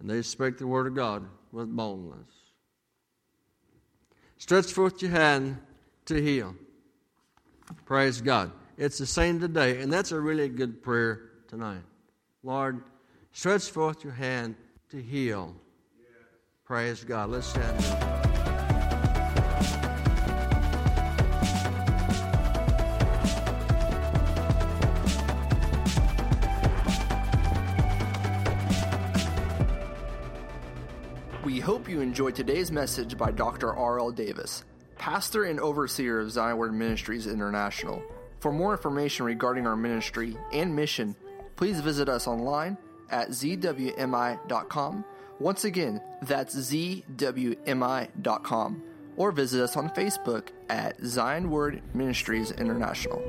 And 0.00 0.08
they 0.08 0.22
spake 0.22 0.58
the 0.58 0.66
word 0.66 0.86
of 0.86 0.94
God 0.94 1.26
with 1.52 1.68
boldness. 1.74 2.28
Stretch 4.38 4.72
forth 4.72 5.02
your 5.02 5.10
hand 5.10 5.58
to 6.06 6.22
heal. 6.22 6.54
Praise 7.84 8.20
God. 8.20 8.52
It's 8.76 8.98
the 8.98 9.06
same 9.06 9.40
today, 9.40 9.80
and 9.80 9.92
that's 9.92 10.12
a 10.12 10.20
really 10.20 10.48
good 10.48 10.82
prayer 10.82 11.30
tonight. 11.48 11.82
Lord, 12.44 12.82
stretch 13.32 13.68
forth 13.70 14.04
your 14.04 14.12
hand 14.12 14.54
to 14.90 15.02
heal. 15.02 15.56
Praise 16.64 17.02
God. 17.02 17.30
Let's 17.30 17.48
stand. 17.48 18.07
Enjoyed 32.18 32.34
today's 32.34 32.72
message 32.72 33.16
by 33.16 33.30
Dr. 33.30 33.72
R.L. 33.76 34.10
Davis, 34.10 34.64
pastor 34.96 35.44
and 35.44 35.60
overseer 35.60 36.18
of 36.18 36.32
Zion 36.32 36.56
Word 36.56 36.74
Ministries 36.74 37.28
International. 37.28 38.02
For 38.40 38.50
more 38.50 38.72
information 38.72 39.24
regarding 39.24 39.68
our 39.68 39.76
ministry 39.76 40.36
and 40.52 40.74
mission, 40.74 41.14
please 41.54 41.78
visit 41.78 42.08
us 42.08 42.26
online 42.26 42.76
at 43.08 43.28
zwmi.com. 43.28 45.04
Once 45.38 45.64
again, 45.64 46.02
that's 46.22 46.56
zwmi.com. 46.56 47.62
Or 49.16 49.30
visit 49.30 49.62
us 49.62 49.76
on 49.76 49.88
Facebook 49.90 50.48
at 50.68 51.00
Zion 51.04 51.52
Word 51.52 51.82
Ministries 51.94 52.50
International. 52.50 53.22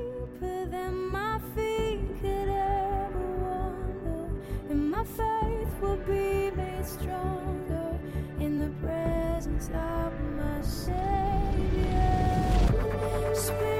Of 9.68 10.12
my 10.38 10.62
Savior. 10.62 10.94
Spirit 13.34 13.79